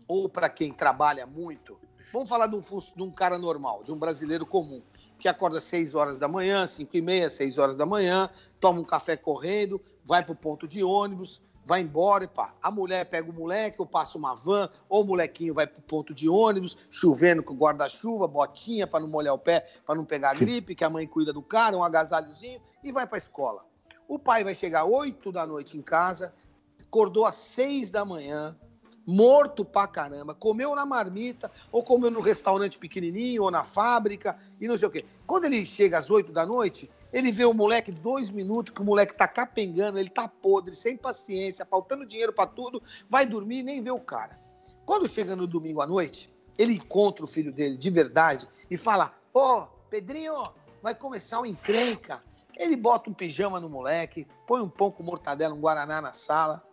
[0.07, 1.79] ou para quem trabalha muito,
[2.11, 4.81] vamos falar de um, de um, cara normal, de um brasileiro comum,
[5.17, 8.29] que acorda às 6 horas da manhã, 5 e meia, 6 horas da manhã,
[8.59, 12.53] toma um café correndo, vai para o ponto de ônibus, vai embora e pá.
[12.61, 16.13] A mulher pega o moleque, ou passa uma van, ou o molequinho vai pro ponto
[16.13, 20.75] de ônibus, chovendo com guarda-chuva, botinha para não molhar o pé, para não pegar gripe,
[20.75, 23.65] que a mãe cuida do cara, um agasalhozinho, e vai para a escola.
[24.07, 26.33] O pai vai chegar 8 da noite em casa,
[26.81, 28.55] acordou às 6 da manhã,
[29.05, 34.67] morto pra caramba, comeu na marmita, ou comeu no restaurante pequenininho, ou na fábrica, e
[34.67, 35.05] não sei o quê.
[35.25, 38.85] Quando ele chega às 8 da noite, ele vê o moleque dois minutos, que o
[38.85, 43.63] moleque tá capengando, ele tá podre, sem paciência, faltando dinheiro para tudo, vai dormir e
[43.63, 44.37] nem vê o cara.
[44.83, 49.13] Quando chega no domingo à noite, ele encontra o filho dele de verdade e fala:
[49.31, 50.33] Ô, oh, Pedrinho,
[50.81, 52.23] vai começar o encrenca.
[52.57, 56.63] Ele bota um pijama no moleque, põe um pão com mortadela, um guaraná na sala,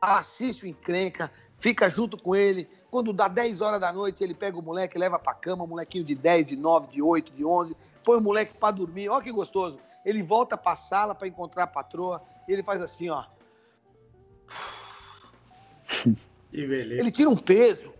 [0.00, 2.68] assiste o encrenca, fica junto com ele.
[2.90, 6.14] Quando dá 10 horas da noite, ele pega o moleque, leva pra cama, molequinho de
[6.14, 9.08] 10, de 9, de 8, de 11, põe o moleque para dormir.
[9.08, 9.78] Olha que gostoso.
[10.04, 13.24] Ele volta pra sala para encontrar a patroa e ele faz assim, ó.
[16.50, 17.92] Ele tira um peso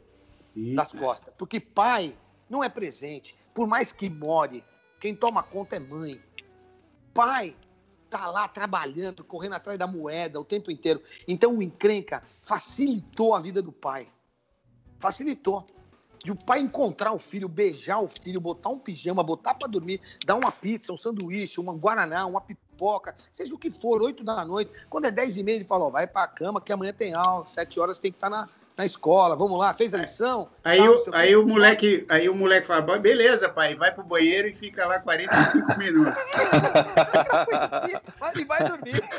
[0.56, 0.74] Isso.
[0.74, 2.16] das costas, porque pai
[2.48, 3.36] não é presente.
[3.52, 4.64] Por mais que more,
[4.98, 6.18] quem toma conta é mãe.
[7.12, 7.54] Pai
[8.08, 11.02] tá lá trabalhando, correndo atrás da moeda o tempo inteiro.
[11.26, 14.08] Então o encrenca facilitou a vida do pai.
[14.98, 15.66] Facilitou.
[16.24, 20.00] De o pai encontrar o filho, beijar o filho, botar um pijama, botar para dormir,
[20.26, 24.44] dar uma pizza, um sanduíche, uma guaraná, uma pipoca, seja o que for, 8 da
[24.44, 24.72] noite.
[24.90, 27.46] Quando é 10 e meia, ele fala: ó, vai pra cama que amanhã tem aula,
[27.46, 28.48] 7 horas tem que estar tá na,
[28.78, 30.48] na escola, vamos lá, fez a lição?
[30.62, 34.46] Aí, tal, o, aí o moleque, aí o moleque fala, beleza, pai, vai pro banheiro
[34.46, 36.14] e fica lá 45 minutos.
[38.36, 39.02] e vai dormir.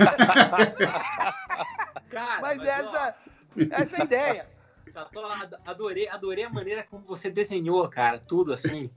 [2.10, 3.16] Cara, mas, mas essa,
[3.72, 4.48] essa é a ideia.
[5.66, 8.90] adorei, adorei a maneira como você desenhou, cara, tudo assim.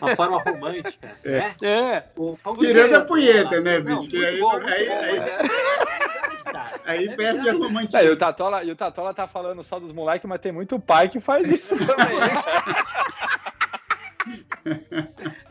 [0.00, 1.38] Uma forma romântica, é.
[1.38, 1.54] né?
[1.62, 2.04] É.
[2.16, 4.08] O, Tirando a punheta, né, bicho?
[4.10, 4.88] Não, aí, bom, aí,
[6.46, 8.00] aí, aí, aí perde a romantia.
[8.00, 10.78] É, e, o Tatola, e o Tatola tá falando só dos moleques, mas tem muito
[10.78, 12.16] pai que faz isso também.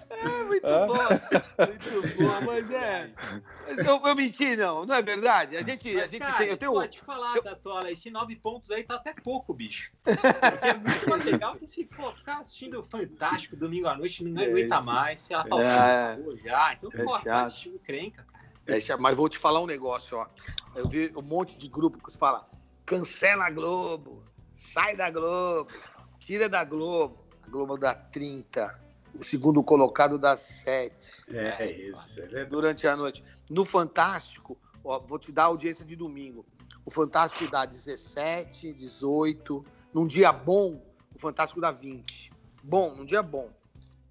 [0.09, 0.87] É muito ah.
[0.87, 3.09] bom, muito bom, mas é.
[3.67, 5.57] Eu, eu menti, não, não é verdade?
[5.57, 6.47] A gente, mas, a gente cara, tem.
[6.47, 6.71] Eu tenho.
[6.71, 7.43] Pode falar, eu...
[7.43, 9.91] Tatola, esse nove pontos aí tá até pouco, bicho.
[10.03, 14.41] Porque é muito mais legal que se pô, ficar assistindo Fantástico domingo à noite, não
[14.41, 16.73] aguenta mais, sei lá, tá é, já.
[16.73, 18.34] Então, é pô, tá assistindo crenca, cara.
[18.67, 20.27] É, mas vou te falar um negócio, ó.
[20.75, 22.49] Eu vi um monte de grupo que fala:
[22.85, 24.23] cancela a Globo,
[24.55, 25.71] sai da Globo,
[26.19, 27.23] tira da Globo.
[27.43, 28.85] A Globo dá 30
[29.19, 31.11] o segundo colocado dá sete.
[31.29, 32.21] É, é isso.
[32.21, 33.23] É durante a noite.
[33.49, 36.45] No Fantástico, ó, vou te dar a audiência de domingo.
[36.85, 39.65] O Fantástico dá 17, 18.
[39.93, 40.81] Num dia bom,
[41.15, 42.31] o Fantástico dá 20.
[42.63, 43.49] Bom, num dia bom.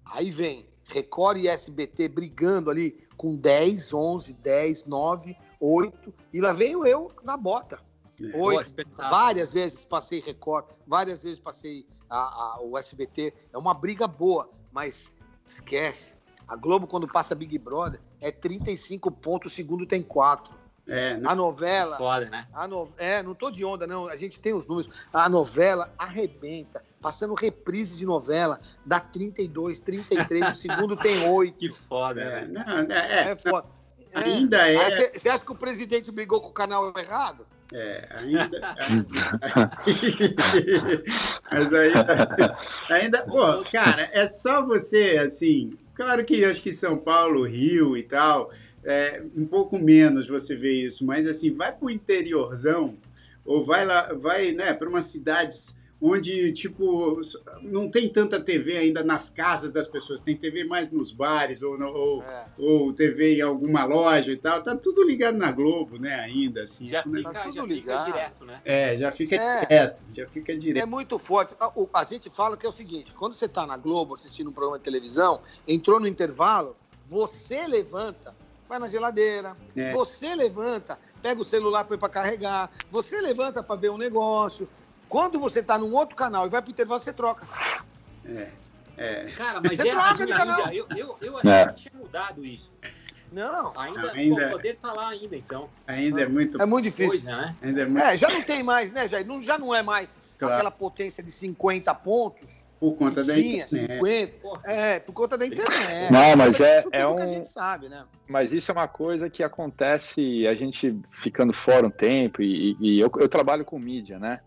[0.03, 6.13] Aí vem Record e SBT brigando ali com 10, 11, 10, 9, 8.
[6.33, 7.79] E lá venho eu na bota.
[8.21, 8.37] É.
[8.37, 8.73] Oito.
[8.95, 13.33] Várias vezes passei Record, várias vezes passei a, a, o SBT.
[13.51, 14.49] É uma briga boa.
[14.71, 15.11] Mas
[15.47, 16.13] esquece.
[16.47, 20.53] A Globo, quando passa Big Brother, é 35 pontos, o segundo tem 4.
[20.87, 21.29] É, né?
[21.29, 21.97] A novela.
[21.97, 22.47] Foda, né?
[22.53, 24.07] A no, é, não tô de onda, não.
[24.07, 24.89] A gente tem os números.
[25.11, 26.83] A novela arrebenta.
[27.05, 31.53] Passando reprise de novela, dá 32, 33, o segundo tem 8.
[31.59, 32.65] Que foda, é, né?
[32.65, 33.67] Não, é, é, foda.
[34.11, 34.19] É.
[34.21, 35.11] Ainda é.
[35.11, 37.45] Você acha que o presidente brigou com o canal errado?
[37.71, 38.75] É, ainda.
[41.51, 42.57] Mas ainda.
[42.89, 43.21] Ainda.
[43.21, 45.77] Pô, cara, é só você, assim.
[45.93, 48.49] Claro que eu acho que São Paulo, Rio e tal,
[48.83, 52.97] é, um pouco menos você vê isso, mas assim, vai para o interiorzão,
[53.45, 57.19] ou vai lá, vai né, para umas cidades onde, tipo,
[57.61, 61.77] não tem tanta TV ainda nas casas das pessoas, tem TV mais nos bares ou,
[61.77, 62.45] no, ou, é.
[62.57, 66.89] ou, TV em alguma loja e tal, tá tudo ligado na Globo, né, ainda, assim.
[66.89, 68.05] Já, fica, tá tudo já ligado.
[68.05, 68.61] fica direto, né?
[68.65, 69.59] É, já fica é.
[69.61, 70.83] direto, já fica direto.
[70.83, 71.55] É muito forte.
[71.59, 74.53] A, a gente fala que é o seguinte, quando você tá na Globo assistindo um
[74.53, 76.75] programa de televisão, entrou no intervalo,
[77.07, 78.35] você levanta
[78.67, 79.93] vai na geladeira, é.
[79.93, 84.67] você levanta, pega o celular para carregar, você levanta para ver um negócio,
[85.15, 87.47] quando você tá num outro canal e vai pro intervalo, você troca.
[88.25, 88.49] É.
[88.97, 89.31] é.
[89.37, 90.75] Cara, mas você é troca assim ainda.
[90.75, 91.67] Eu, eu, eu achei é.
[91.67, 92.69] que tinha mudado isso.
[93.31, 93.71] Não.
[93.79, 95.69] Ainda, ainda pô, poder lá ainda, então.
[95.87, 96.61] Ainda é muito.
[96.61, 97.21] É muito difícil.
[97.21, 97.55] Coisa, né?
[97.61, 98.03] Ainda é, muito...
[98.03, 99.25] é, já não tem mais, né, Jair?
[99.25, 100.55] Não, já não é mais claro.
[100.55, 102.65] aquela potência de 50 pontos.
[102.77, 103.87] Por conta da tinha, internet.
[103.87, 106.11] 50, é, por conta da internet.
[106.11, 107.17] Não, mas é, é um.
[107.17, 108.03] a gente sabe, né?
[108.27, 112.99] Mas isso é uma coisa que acontece a gente ficando fora um tempo e, e
[112.99, 114.41] eu, eu trabalho com mídia, né?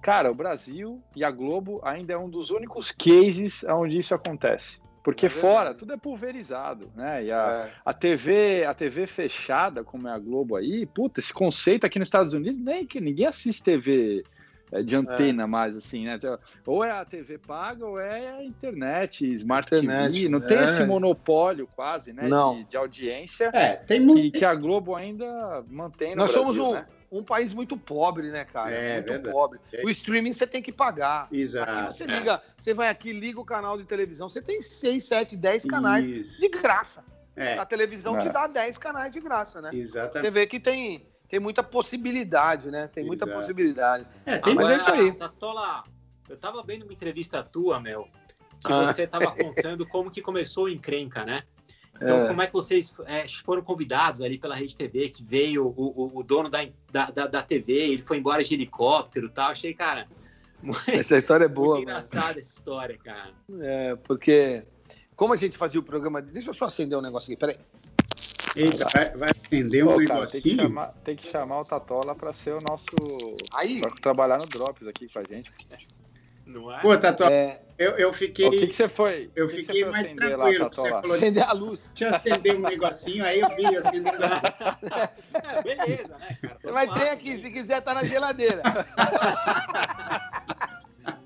[0.00, 4.80] Cara, o Brasil e a Globo ainda é um dos únicos cases onde isso acontece.
[5.02, 7.24] Porque é fora tudo é pulverizado, né?
[7.24, 7.72] E a, é.
[7.84, 12.08] a, TV, a TV fechada, como é a Globo aí, puta, esse conceito aqui nos
[12.08, 14.22] Estados Unidos, nem que ninguém assiste TV
[14.70, 15.46] é, de antena é.
[15.46, 16.18] mais, assim, né?
[16.66, 20.64] Ou é a TV paga ou é a internet, Smart internet, TV, não tem é.
[20.64, 22.28] esse monopólio quase, né?
[22.28, 26.74] De, de, audiência é, tem que, que, a Globo ainda mantém Nós Brasil, somos um,
[26.74, 26.86] né?
[27.10, 28.70] Um país muito pobre, né, cara?
[28.70, 29.32] É, muito verdade.
[29.32, 29.60] pobre.
[29.84, 31.28] O streaming você tem que pagar.
[31.32, 31.70] Exato.
[31.70, 35.36] Aqui você liga, você vai aqui, liga o canal de televisão, você tem 6, 7,
[35.36, 36.40] 10 canais Isso.
[36.40, 37.04] de graça.
[37.34, 37.56] É.
[37.56, 38.20] A televisão é.
[38.20, 39.70] te dá 10 canais de graça, né?
[39.72, 40.20] Exatamente.
[40.20, 42.88] Você vê que tem, tem muita possibilidade, né?
[42.88, 43.38] Tem muita Exato.
[43.38, 44.06] possibilidade.
[44.26, 45.12] É, tem ah, mas é isso aí.
[45.12, 45.84] Tatola,
[46.28, 48.08] eu tava vendo uma entrevista tua, Mel,
[48.60, 48.86] que ah.
[48.86, 51.44] você tava contando como que começou o encrenca, né?
[52.00, 52.28] Então, é.
[52.28, 56.18] como é que vocês é, foram convidados ali pela Rede TV, que veio o, o,
[56.18, 59.50] o dono da, da, da, TV, ele foi embora de helicóptero e tal.
[59.50, 60.06] Achei, cara.
[60.62, 61.76] Muito, essa história é boa.
[61.76, 63.32] Muito engraçada essa história, cara.
[63.60, 64.64] É, porque
[65.18, 66.22] como a gente fazia o programa.
[66.22, 67.56] Deixa eu só acender um negócio aqui, peraí.
[68.54, 70.42] Eita, vai, vai acender um Pô, cara, negocinho?
[70.42, 72.86] Tem que, chamar, tem que chamar o Tatola para ser o nosso.
[73.52, 73.80] Aí?
[73.80, 75.50] Pra trabalhar no Drops aqui com a gente.
[76.46, 76.80] Não é?
[76.80, 77.32] Pô, Tatola.
[77.32, 77.60] É...
[77.78, 78.48] Eu, eu fiquei.
[78.48, 79.30] O que, que você foi?
[79.36, 80.64] Eu que fiquei que mais tranquilo.
[80.64, 81.92] Lá, você falou acender a luz.
[81.94, 84.42] Deixa eu acender um negocinho, aí eu vi acendendo a luz.
[85.40, 86.58] É, beleza, né, cara?
[86.72, 88.62] Mas tem aqui, se quiser, tá na geladeira.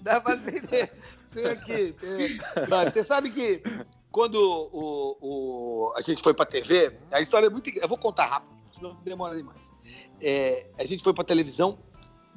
[0.01, 0.93] Dá pra acender.
[1.33, 1.95] Tem aqui.
[1.99, 2.39] Tem...
[2.85, 3.63] Você sabe que
[4.11, 7.71] quando o, o, a gente foi pra TV, a história é muito.
[7.71, 9.73] Eu vou contar rápido, senão demora demais.
[10.21, 11.79] É, a gente foi pra televisão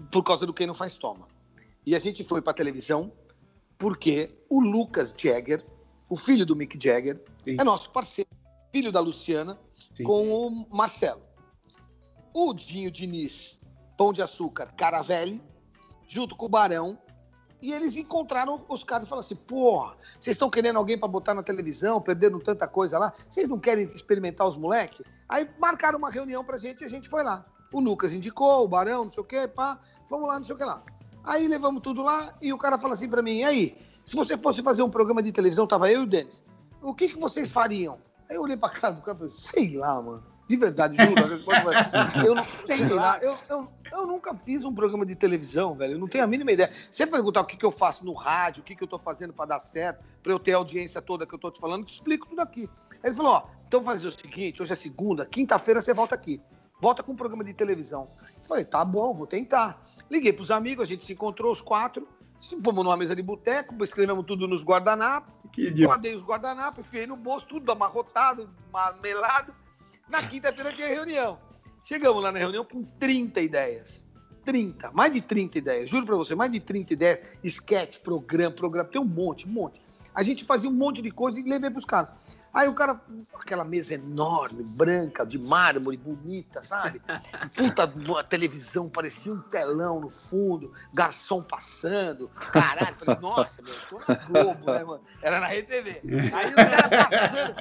[0.10, 1.28] por causa do Quem Não Faz Toma.
[1.86, 3.12] E a gente foi pra televisão
[3.78, 5.66] porque o Lucas Jagger,
[6.10, 7.58] o filho do Mick Jagger, Sim.
[7.60, 8.30] é nosso parceiro,
[8.72, 9.58] filho da Luciana,
[9.96, 10.04] Sim.
[10.04, 11.22] com o Marcelo.
[12.34, 13.60] O Dinho Diniz,
[13.98, 15.42] Pão de Açúcar, Caravelli,
[16.08, 16.98] junto com o Barão,
[17.62, 21.34] E eles encontraram os caras e falaram assim: porra, vocês estão querendo alguém para botar
[21.34, 25.04] na televisão, perdendo tanta coisa lá, vocês não querem experimentar os moleques?
[25.28, 27.46] Aí marcaram uma reunião pra gente e a gente foi lá.
[27.74, 30.58] O Lucas indicou, o Barão, não sei o quê, pá, vamos lá, não sei o
[30.58, 30.84] que lá.
[31.26, 34.62] Aí levamos tudo lá e o cara fala assim para mim: aí, se você fosse
[34.62, 36.44] fazer um programa de televisão, tava eu e o Denis,
[36.82, 37.98] o que, que vocês fariam?
[38.30, 40.36] Aí eu olhei pra cara do cara e falei: sei lá, mano.
[40.48, 41.16] De verdade, juro.
[42.24, 43.18] eu não sei lá.
[43.20, 45.94] Eu, eu, eu nunca fiz um programa de televisão, velho.
[45.94, 46.72] Eu não tenho a mínima ideia.
[46.88, 49.34] Você perguntar o que, que eu faço no rádio, o que, que eu tô fazendo
[49.34, 51.86] para dar certo, para eu ter a audiência toda que eu tô te falando, eu
[51.86, 52.70] te explico tudo aqui.
[53.04, 56.40] Ele falou: ó, então fazer o seguinte: hoje é segunda, quinta-feira você volta aqui.
[56.86, 58.08] Volta com um programa de televisão.
[58.48, 59.84] Falei: tá bom, vou tentar.
[60.08, 62.08] Liguei pros amigos, a gente se encontrou os quatro.
[62.64, 65.34] Fomos numa mesa de boteco, escrevemos tudo nos guardanapos.
[65.88, 69.52] Guardei os guardanapos, enfiei no bolso, tudo amarrotado, marmelado
[70.08, 71.40] na quinta-feira tinha reunião.
[71.84, 74.06] Chegamos lá na reunião com 30 ideias.
[74.44, 75.90] 30, mais de 30 ideias.
[75.90, 77.36] Juro pra você, mais de 30 ideias.
[77.44, 79.82] Sketch, programa, programa, tem um monte, um monte.
[80.14, 82.14] A gente fazia um monte de coisa e levei pros caras.
[82.56, 83.02] Aí o cara,
[83.34, 87.02] aquela mesa enorme, branca, de mármore, bonita, sabe?
[87.54, 87.86] Puta,
[88.24, 92.30] televisão, parecia um telão no fundo, garçom passando.
[92.54, 95.04] Caralho, falei, nossa, meu, tô na Globo, né, mano?
[95.22, 96.02] Era na RTV.
[96.34, 97.56] Aí o cara passando,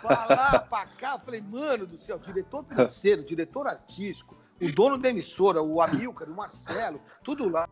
[0.00, 5.10] pra lá, pra cá, falei, mano do céu, diretor financeiro, diretor artístico, o dono da
[5.10, 7.68] emissora, o Amilcar, o Marcelo, tudo lá.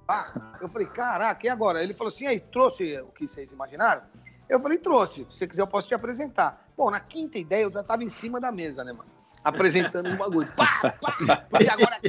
[0.60, 1.82] Eu falei, caraca, e agora?
[1.82, 4.02] Ele falou assim, aí, trouxe o que vocês imaginaram?
[4.48, 5.26] Eu falei, trouxe.
[5.30, 6.66] Se você quiser, eu posso te apresentar.
[6.76, 9.10] Bom, na quinta ideia, eu já estava em cima da mesa, né, mano?
[9.44, 10.52] Apresentando um bagulho.
[10.56, 11.16] Pá, pá,
[11.60, 12.00] e agora,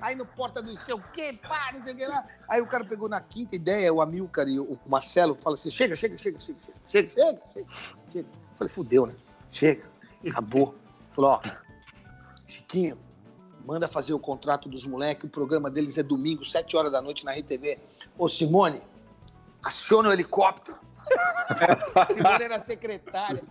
[0.00, 2.24] aí no porta do sei o quê, pá, não sei o que lá.
[2.48, 5.96] Aí o cara pegou na quinta ideia, o Amilcar e o Marcelo, fala assim: chega,
[5.96, 7.72] chega, chega, chega, chega, chega, chega,
[8.12, 8.28] chega.
[8.28, 9.14] Eu falei, fudeu, né?
[9.50, 9.90] Chega,
[10.28, 10.76] acabou.
[11.12, 11.40] Falou, ó,
[12.46, 12.98] Chiquinho,
[13.66, 17.24] manda fazer o contrato dos moleques, o programa deles é domingo, sete horas da noite
[17.24, 17.80] na RTV.
[18.16, 18.80] Ô, Simone,
[19.64, 20.78] aciona o helicóptero
[22.08, 23.42] Simone era secretária.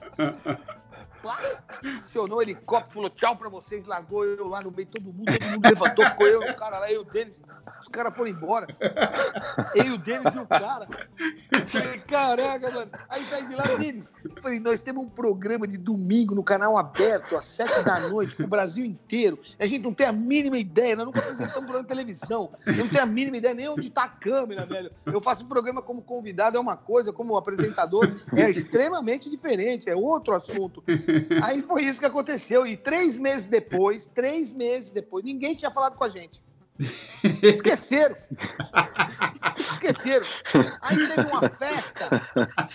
[1.98, 5.50] Acionou o helicóptero, falou tchau pra vocês, largou eu lá no meio, todo mundo, todo
[5.50, 7.42] mundo levantou, ficou eu, o cara lá, eu e o Denis.
[7.80, 8.68] Os caras foram embora.
[9.74, 10.88] Eu, o Denis e o cara.
[11.68, 12.92] falei, caraca, mano.
[13.10, 14.14] Aí saí de lá, Denis.
[14.42, 18.48] Falei, nós temos um programa de domingo no canal aberto, às sete da noite, pro
[18.48, 19.40] Brasil inteiro.
[19.60, 22.52] A gente não tem a mínima ideia, nós nunca apresentamos um programa de televisão.
[22.66, 24.92] Eu não tenho a mínima ideia nem onde tá a câmera, velho.
[25.06, 29.96] Eu faço um programa como convidado, é uma coisa, como apresentador, é extremamente diferente, é
[29.96, 30.84] outro assunto.
[31.44, 32.66] Aí foi isso que aconteceu.
[32.66, 36.42] E três meses depois, três meses depois, ninguém tinha falado com a gente.
[37.42, 38.18] Esqueceram.
[39.58, 40.26] Esqueceram.
[40.82, 42.10] Aí teve uma festa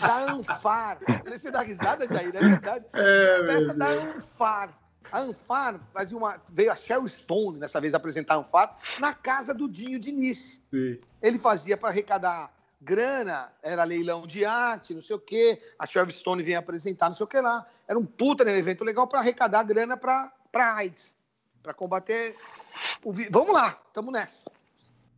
[0.00, 0.98] da Anfar.
[1.26, 2.84] Você dá risada, Jair, é verdade.
[2.92, 4.70] É, festa da Anfar.
[5.12, 6.40] A Anfar fazia uma.
[6.52, 10.62] Veio a Sheryl Stone dessa vez apresentar a Anfar na casa do Dinho Diniz.
[10.72, 10.98] Sim.
[11.20, 12.50] Ele fazia para arrecadar
[12.80, 15.60] grana, era leilão de arte, não sei o quê.
[15.78, 17.66] A Sherv Stone vinha apresentar, não sei o que lá.
[17.86, 21.14] Era um puta né, evento legal para arrecadar grana para AIDS,
[21.62, 22.34] para combater.
[23.04, 23.12] O...
[23.30, 24.44] Vamos lá, estamos nessa.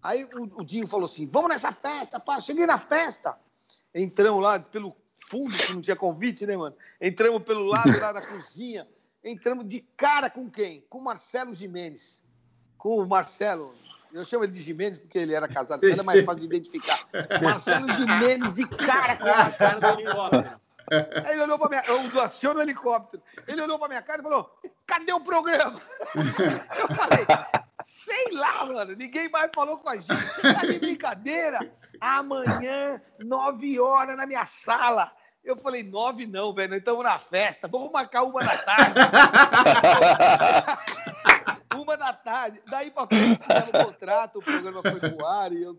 [0.03, 2.41] Aí o, o, Dinho falou assim: vamos nessa festa, pá.
[2.41, 3.39] Cheguei na festa.
[3.95, 4.97] Entramos lá pelo
[5.31, 6.75] fundo, que não tinha convite, né, mano?
[7.01, 8.89] Entramos pelo lado lá da cozinha.
[9.23, 10.85] Entramos de cara com quem?
[10.89, 12.23] Com o Marcelo Jimenez.
[12.77, 13.73] Com o Marcelo,
[14.13, 16.99] eu chamo ele de Jimenez porque ele era casado, era mais fácil de identificar.
[17.43, 20.61] Marcelo Jimenez de cara com a cara do helicóptero.
[21.25, 23.23] Aí ele olhou para minha eu aciono o helicóptero.
[23.47, 24.55] Ele olhou para minha cara e falou:
[24.87, 25.81] cadê o programa?
[26.77, 27.27] Eu falei,
[27.83, 30.15] sei lá, mano, ninguém mais falou com a gente.
[30.15, 31.59] Você tá de brincadeira?
[32.01, 35.11] Amanhã, nove horas na minha sala.
[35.45, 38.95] Eu falei, nove não, velho, nós estamos na festa, vamos marcar uma da tarde.
[41.83, 42.61] uma da tarde.
[42.69, 45.79] Daí pra frente fizeram o contrato, o programa foi pro ar e eu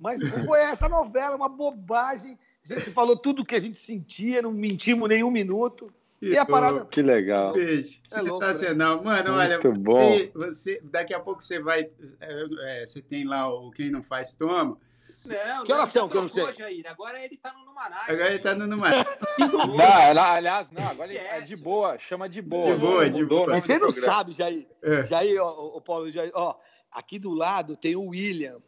[0.00, 2.38] Mas foi essa novela, uma bobagem.
[2.64, 5.92] A gente falou tudo o que a gente sentia, não mentimos nenhum minuto.
[6.20, 6.84] E a parada.
[6.86, 7.52] Que legal.
[7.52, 8.00] Beijo.
[8.12, 8.94] É Sensacional.
[8.94, 9.22] Louco, né?
[9.22, 10.18] Mano, olha, bom.
[10.34, 11.88] Você, daqui a pouco você vai.
[12.20, 14.76] É, você tem lá o Quem Não Faz Toma.
[15.26, 16.52] Não, que horas são que eu não sei?
[16.54, 16.86] Jair.
[16.86, 18.02] Agora ele tá no Numaná.
[18.06, 19.04] Agora ele tá no Numaná.
[20.14, 22.72] não, aliás, não, agora ele é de boa, chama de boa.
[22.72, 23.46] De boa, de boa.
[23.48, 24.66] Mas você não sabe, Jair.
[24.82, 25.04] É.
[25.06, 26.54] Jair, ó, ó, Paulo, Jair, ó,
[26.90, 28.58] aqui do lado tem o William.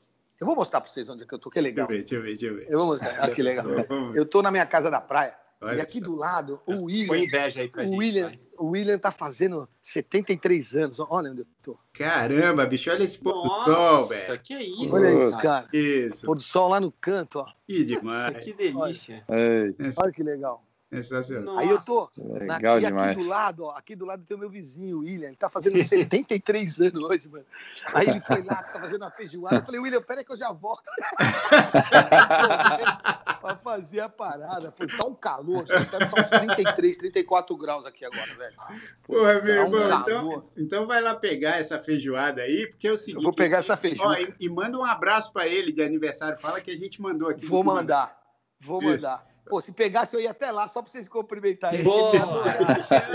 [0.40, 1.86] Eu vou mostrar para vocês onde é que eu tô, que é legal.
[1.86, 2.60] Deixa eu ver, deixa eu ver.
[2.60, 2.72] Deixa eu, ver.
[2.72, 3.66] eu vou mostrar, ah, que legal.
[4.14, 5.36] Eu tô na minha casa da praia.
[5.60, 6.00] Olha e aqui só.
[6.00, 7.06] do lado, o William.
[7.08, 7.98] Põe inveja aí pra o gente.
[7.98, 11.00] William, o William tá fazendo 73 anos.
[11.00, 11.78] Olha onde eu tô.
[11.92, 14.40] Caramba, bicho, olha esse pôr do sol, velho.
[14.40, 15.68] que isso, Olha isso, cara.
[15.72, 16.24] Isso.
[16.24, 17.46] Pôr do sol lá no canto, ó.
[17.66, 18.32] Que demais.
[18.32, 19.24] Nossa, que delícia.
[19.28, 20.64] Olha, olha que legal.
[20.92, 21.56] Sensacional.
[21.56, 22.10] Aí eu tô.
[22.18, 23.10] Legal na, demais.
[23.10, 25.28] aqui do lado, ó, aqui do lado tem o meu vizinho, o William.
[25.28, 27.46] Ele tá fazendo 73 anos hoje, mano.
[27.94, 29.56] Aí ele foi lá, tá fazendo uma feijoada.
[29.56, 30.90] Eu falei, William, peraí que eu já volto.
[33.40, 34.72] pra fazer a parada.
[34.72, 38.56] Pô, tá um calor, estar tá uns 33, 34 graus aqui agora, velho.
[39.04, 42.92] Porra, meu tá um irmão, então, então vai lá pegar essa feijoada aí, porque é
[42.92, 43.18] o seguinte.
[43.18, 44.20] Eu vou pegar essa feijoada.
[44.20, 46.36] Ó, e, e, manda um abraço pra ele de aniversário.
[46.38, 47.46] Fala que a gente mandou aqui.
[47.46, 48.18] Vou mandar.
[48.58, 49.29] Vou mandar.
[49.50, 51.82] Pô, se pegasse, eu ia até lá só pra vocês cumprimentarem.
[51.82, 52.12] Boa.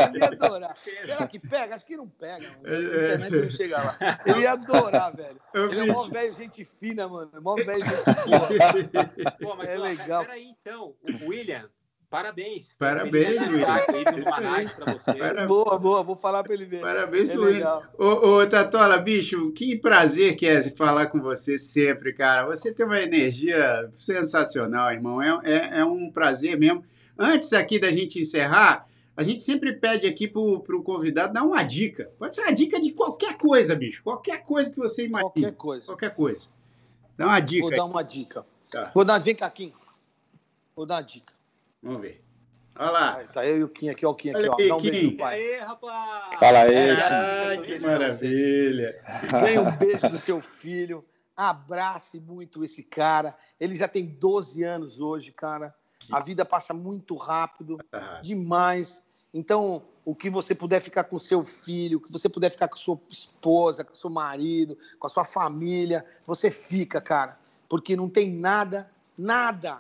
[0.09, 0.77] Ele ia adorar.
[0.83, 1.75] Será que pega?
[1.75, 2.45] Acho que não pega.
[2.61, 2.75] Mano.
[2.75, 3.97] A internet não chega lá.
[4.25, 5.41] Ele ia adorar, velho.
[5.53, 7.31] Eu Ele é mó velho, gente fina, mano.
[7.41, 9.31] Mó velho, gente boa.
[9.41, 10.25] Pô, mas, é ó, legal.
[10.25, 10.93] Peraí, então.
[11.23, 11.69] O William
[12.15, 12.73] Parabéns.
[12.79, 13.35] Parabéns,
[15.05, 15.47] Parabéns.
[15.47, 16.01] Boa, boa.
[16.01, 16.79] Vou falar para ele ver.
[16.79, 17.81] Parabéns, é William.
[17.97, 22.45] Ô, ô, Tatola, bicho, que prazer que é falar com você sempre, cara.
[22.45, 25.21] Você tem uma energia sensacional, irmão.
[25.21, 26.85] É, é, é um prazer mesmo.
[27.19, 28.87] Antes aqui da gente encerrar,
[29.17, 32.09] a gente sempre pede aqui pro, pro convidado dar uma dica.
[32.17, 34.01] Pode ser uma dica de qualquer coisa, bicho.
[34.01, 35.31] Qualquer coisa que você imagine.
[35.31, 35.85] Qualquer coisa.
[35.87, 36.47] Qualquer coisa.
[37.17, 37.61] Dá uma dica.
[37.61, 38.45] Vou dar uma dica.
[38.71, 38.91] Tá.
[38.95, 39.73] Vou dar, vem cá, Kim.
[40.73, 41.34] Vou dar uma dica.
[41.85, 42.19] Vamos ver.
[42.77, 43.17] Olha lá.
[43.17, 44.09] Aí, tá eu e o Kim aqui, ó.
[44.09, 44.55] O Kim aqui, ó.
[44.59, 44.89] Aí, Dá um Kim.
[44.89, 45.35] beijo pai.
[45.35, 46.39] Aí, rapaz.
[46.39, 46.89] Fala aí.
[46.89, 49.03] Ah, que maravilha.
[49.31, 51.05] Ganhe um beijo do seu filho.
[51.37, 53.37] Abrace muito esse cara.
[53.59, 55.75] Ele já tem 12 anos hoje, cara.
[56.11, 57.77] A vida passa muito rápido,
[58.23, 59.03] demais.
[59.31, 62.77] Então, o que você puder ficar com seu filho, o que você puder ficar com
[62.77, 67.37] sua esposa, com seu marido, com a sua família, você fica, cara.
[67.69, 69.79] Porque não tem nada, nada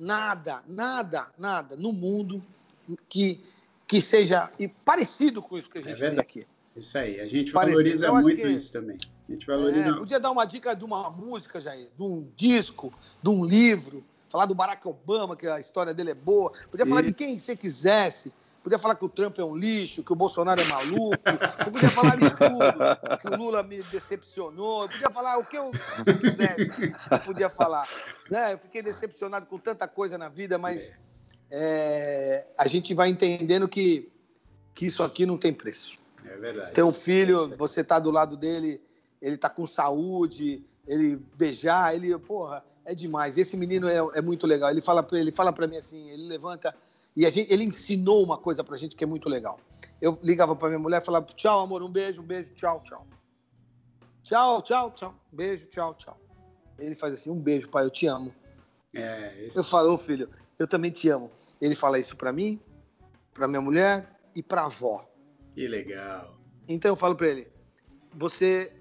[0.00, 2.42] nada, nada, nada no mundo
[3.08, 3.38] que,
[3.86, 4.50] que seja
[4.82, 6.46] parecido com isso que a gente é tem aqui.
[6.74, 7.82] Isso aí, a gente parecido.
[7.82, 8.98] valoriza muito que, isso também.
[9.28, 9.90] A gente valoriza.
[9.90, 12.90] É, podia dar uma dica de uma música, Jair, de um disco,
[13.22, 17.02] de um livro, falar do Barack Obama, que a história dele é boa, podia falar
[17.02, 17.08] e...
[17.08, 18.32] de quem você quisesse.
[18.62, 21.16] Podia falar que o Trump é um lixo, que o Bolsonaro é maluco.
[21.64, 23.18] Eu podia falar de tudo.
[23.20, 24.82] Que o Lula me decepcionou.
[24.82, 25.70] Eu podia falar o que eu
[26.20, 26.94] quisesse.
[27.10, 27.88] Eu podia falar.
[28.30, 28.52] Né?
[28.52, 30.92] Eu fiquei decepcionado com tanta coisa na vida, mas
[31.50, 34.12] é, a gente vai entendendo que,
[34.74, 35.98] que isso aqui não tem preço.
[36.24, 36.72] É verdade.
[36.72, 38.80] Tem um filho, você tá do lado dele,
[39.22, 43.38] ele tá com saúde, ele beijar, ele, porra, é demais.
[43.38, 44.70] Esse menino é, é muito legal.
[44.70, 46.74] Ele fala, ele fala para mim assim, ele levanta
[47.16, 49.58] e gente, ele ensinou uma coisa pra gente que é muito legal.
[50.00, 53.06] Eu ligava pra minha mulher e falava: tchau, amor, um beijo, um beijo, tchau, tchau.
[54.22, 55.14] Tchau, tchau, tchau.
[55.32, 56.18] Beijo, tchau, tchau.
[56.78, 58.32] Ele faz assim: um beijo, pai, eu te amo.
[58.94, 59.58] É, esse...
[59.58, 61.30] Eu falo, oh, filho, eu também te amo.
[61.60, 62.60] Ele fala isso pra mim,
[63.32, 65.04] pra minha mulher e pra avó.
[65.54, 66.36] Que legal.
[66.68, 67.48] Então eu falo pra ele:
[68.12, 68.72] você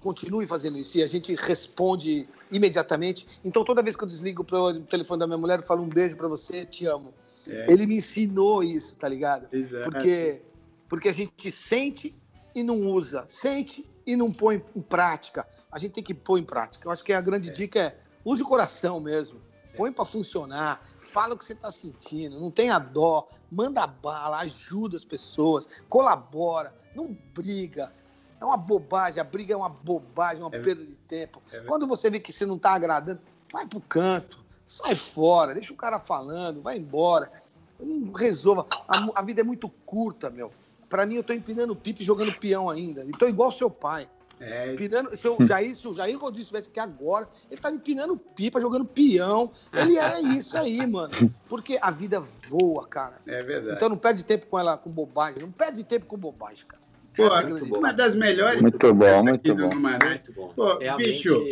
[0.00, 0.98] continue fazendo isso.
[0.98, 3.26] E a gente responde imediatamente.
[3.44, 6.16] Então toda vez que eu desligo o telefone da minha mulher, eu falo um beijo
[6.16, 7.14] para você, te amo.
[7.48, 7.72] É.
[7.72, 9.48] Ele me ensinou isso, tá ligado?
[9.52, 9.90] Exato.
[9.90, 10.42] Porque,
[10.88, 12.14] porque a gente sente
[12.54, 15.46] e não usa, sente e não põe em prática.
[15.70, 16.86] A gente tem que pôr em prática.
[16.86, 17.52] Eu acho que a grande é.
[17.52, 19.40] dica é use o coração mesmo.
[19.76, 24.96] Põe para funcionar, fala o que você está sentindo, não tenha dó, manda bala, ajuda
[24.96, 27.90] as pessoas, colabora, não briga.
[28.38, 30.60] É uma bobagem, a briga é uma bobagem, uma é.
[30.60, 31.40] perda de tempo.
[31.50, 33.20] É Quando você vê que você não está agradando,
[33.50, 34.41] vai pro canto
[34.72, 37.30] Sai fora, deixa o cara falando, vai embora.
[37.78, 38.66] Não resolva.
[38.88, 40.50] A, a vida é muito curta, meu.
[40.88, 43.04] Para mim, eu tô empinando pipa e jogando peão ainda.
[43.04, 44.08] E tô igual seu pai.
[44.40, 48.16] É, empinando, se, o Jair, se o Jair Rodrigues estivesse aqui agora, ele tava empinando
[48.16, 49.52] pipa, jogando peão.
[49.74, 51.12] Ele era isso aí, mano.
[51.50, 52.18] Porque a vida
[52.48, 53.20] voa, cara.
[53.26, 53.76] É verdade.
[53.76, 55.42] Então não perde tempo com ela com bobagem.
[55.42, 56.80] Não perde tempo com bobagem, cara.
[57.14, 59.76] Pô, é uma das melhores muito bom, muito bom.
[59.76, 60.52] Muito bom.
[60.56, 61.44] Pô, bicho,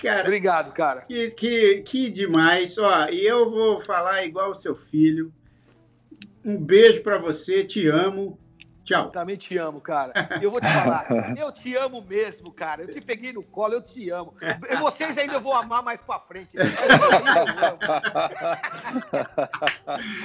[0.00, 1.02] Cara, Obrigado, cara.
[1.02, 2.76] Que, que, que demais.
[2.78, 5.32] Ó, e eu vou falar igual o seu filho.
[6.44, 8.38] Um beijo para você, te amo.
[8.84, 9.10] Tchau.
[9.10, 10.12] Também te amo, cara.
[10.38, 11.06] E eu vou te falar,
[11.38, 12.82] eu te amo mesmo, cara.
[12.82, 14.34] Eu te peguei no colo, eu te amo.
[14.70, 16.58] E vocês ainda eu vou amar mais pra frente.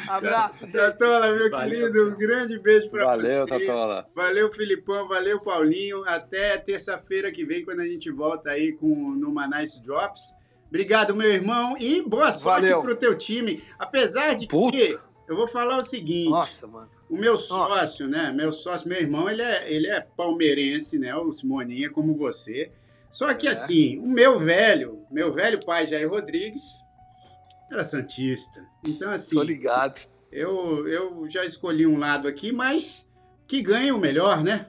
[0.10, 0.74] Abraço, gente.
[0.74, 3.38] Tatola, meu valeu, querido, um grande beijo pra valeu, você.
[3.38, 4.10] Valeu, Tatola.
[4.14, 6.04] Valeu, Filipão, valeu, Paulinho.
[6.06, 10.36] Até terça-feira que vem, quando a gente volta aí com Numa Nice Drops.
[10.68, 12.82] Obrigado, meu irmão, e boa sorte valeu.
[12.82, 13.64] pro teu time.
[13.80, 14.78] Apesar de Puta.
[14.78, 16.30] que eu vou falar o seguinte.
[16.30, 16.99] Nossa, mano.
[17.10, 18.32] O meu sócio, né?
[18.32, 21.16] Meu sócio, meu irmão, ele é, ele é palmeirense, né?
[21.16, 22.72] O Simoninha, como você.
[23.10, 23.52] Só que é.
[23.52, 26.84] assim, o meu velho, meu velho pai Jair Rodrigues,
[27.72, 28.64] era santista.
[28.86, 30.08] Então assim, tô ligado.
[30.32, 33.08] Eu eu já escolhi um lado aqui, mas
[33.48, 34.68] que ganhe o melhor, né?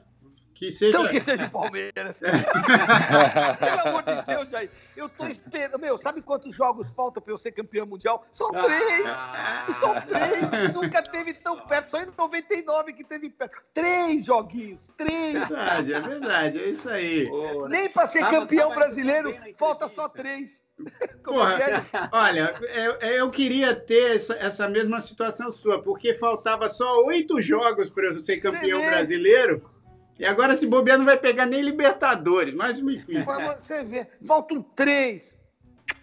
[0.61, 0.95] Que seja...
[0.95, 2.19] Então que seja o Palmeiras.
[2.21, 4.69] Pelo amor de Deus, Jair.
[4.95, 5.79] Eu tô esperando.
[5.79, 8.23] Meu, sabe quantos jogos faltam para eu ser campeão mundial?
[8.31, 9.07] Só três!
[9.79, 10.71] Só três!
[10.71, 11.89] Nunca teve tão perto.
[11.89, 13.59] Só em 99 que teve perto.
[13.73, 14.91] Três joguinhos.
[14.95, 15.33] Três!
[15.33, 16.59] Verdade, é verdade.
[16.59, 17.27] É isso aí.
[17.27, 20.61] Pô, Nem para ser tava, campeão tava brasileiro, falta só três.
[21.25, 21.81] Porra, é?
[22.11, 27.89] olha, eu, eu, queria ter essa, essa mesma situação sua, porque faltava só oito jogos
[27.89, 29.63] para eu ser campeão brasileiro.
[30.21, 33.23] E agora, esse bobear, não vai pegar nem Libertadores, mas enfim.
[33.23, 34.07] Pra você ver.
[34.23, 35.35] Faltam três.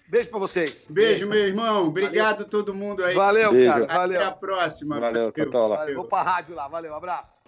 [0.09, 0.89] Beijo pra vocês.
[0.91, 1.87] Beijo, meu irmão.
[1.87, 2.49] Obrigado Valeu.
[2.51, 3.15] todo mundo aí.
[3.15, 3.71] Valeu, Beijo.
[3.71, 3.87] cara.
[3.87, 4.17] Valeu.
[4.17, 4.99] Até a próxima.
[4.99, 5.51] Valeu, Valeu.
[5.53, 5.95] Tchau, Valeu.
[5.95, 6.67] Vou pra rádio lá.
[6.67, 7.39] Valeu, abraço.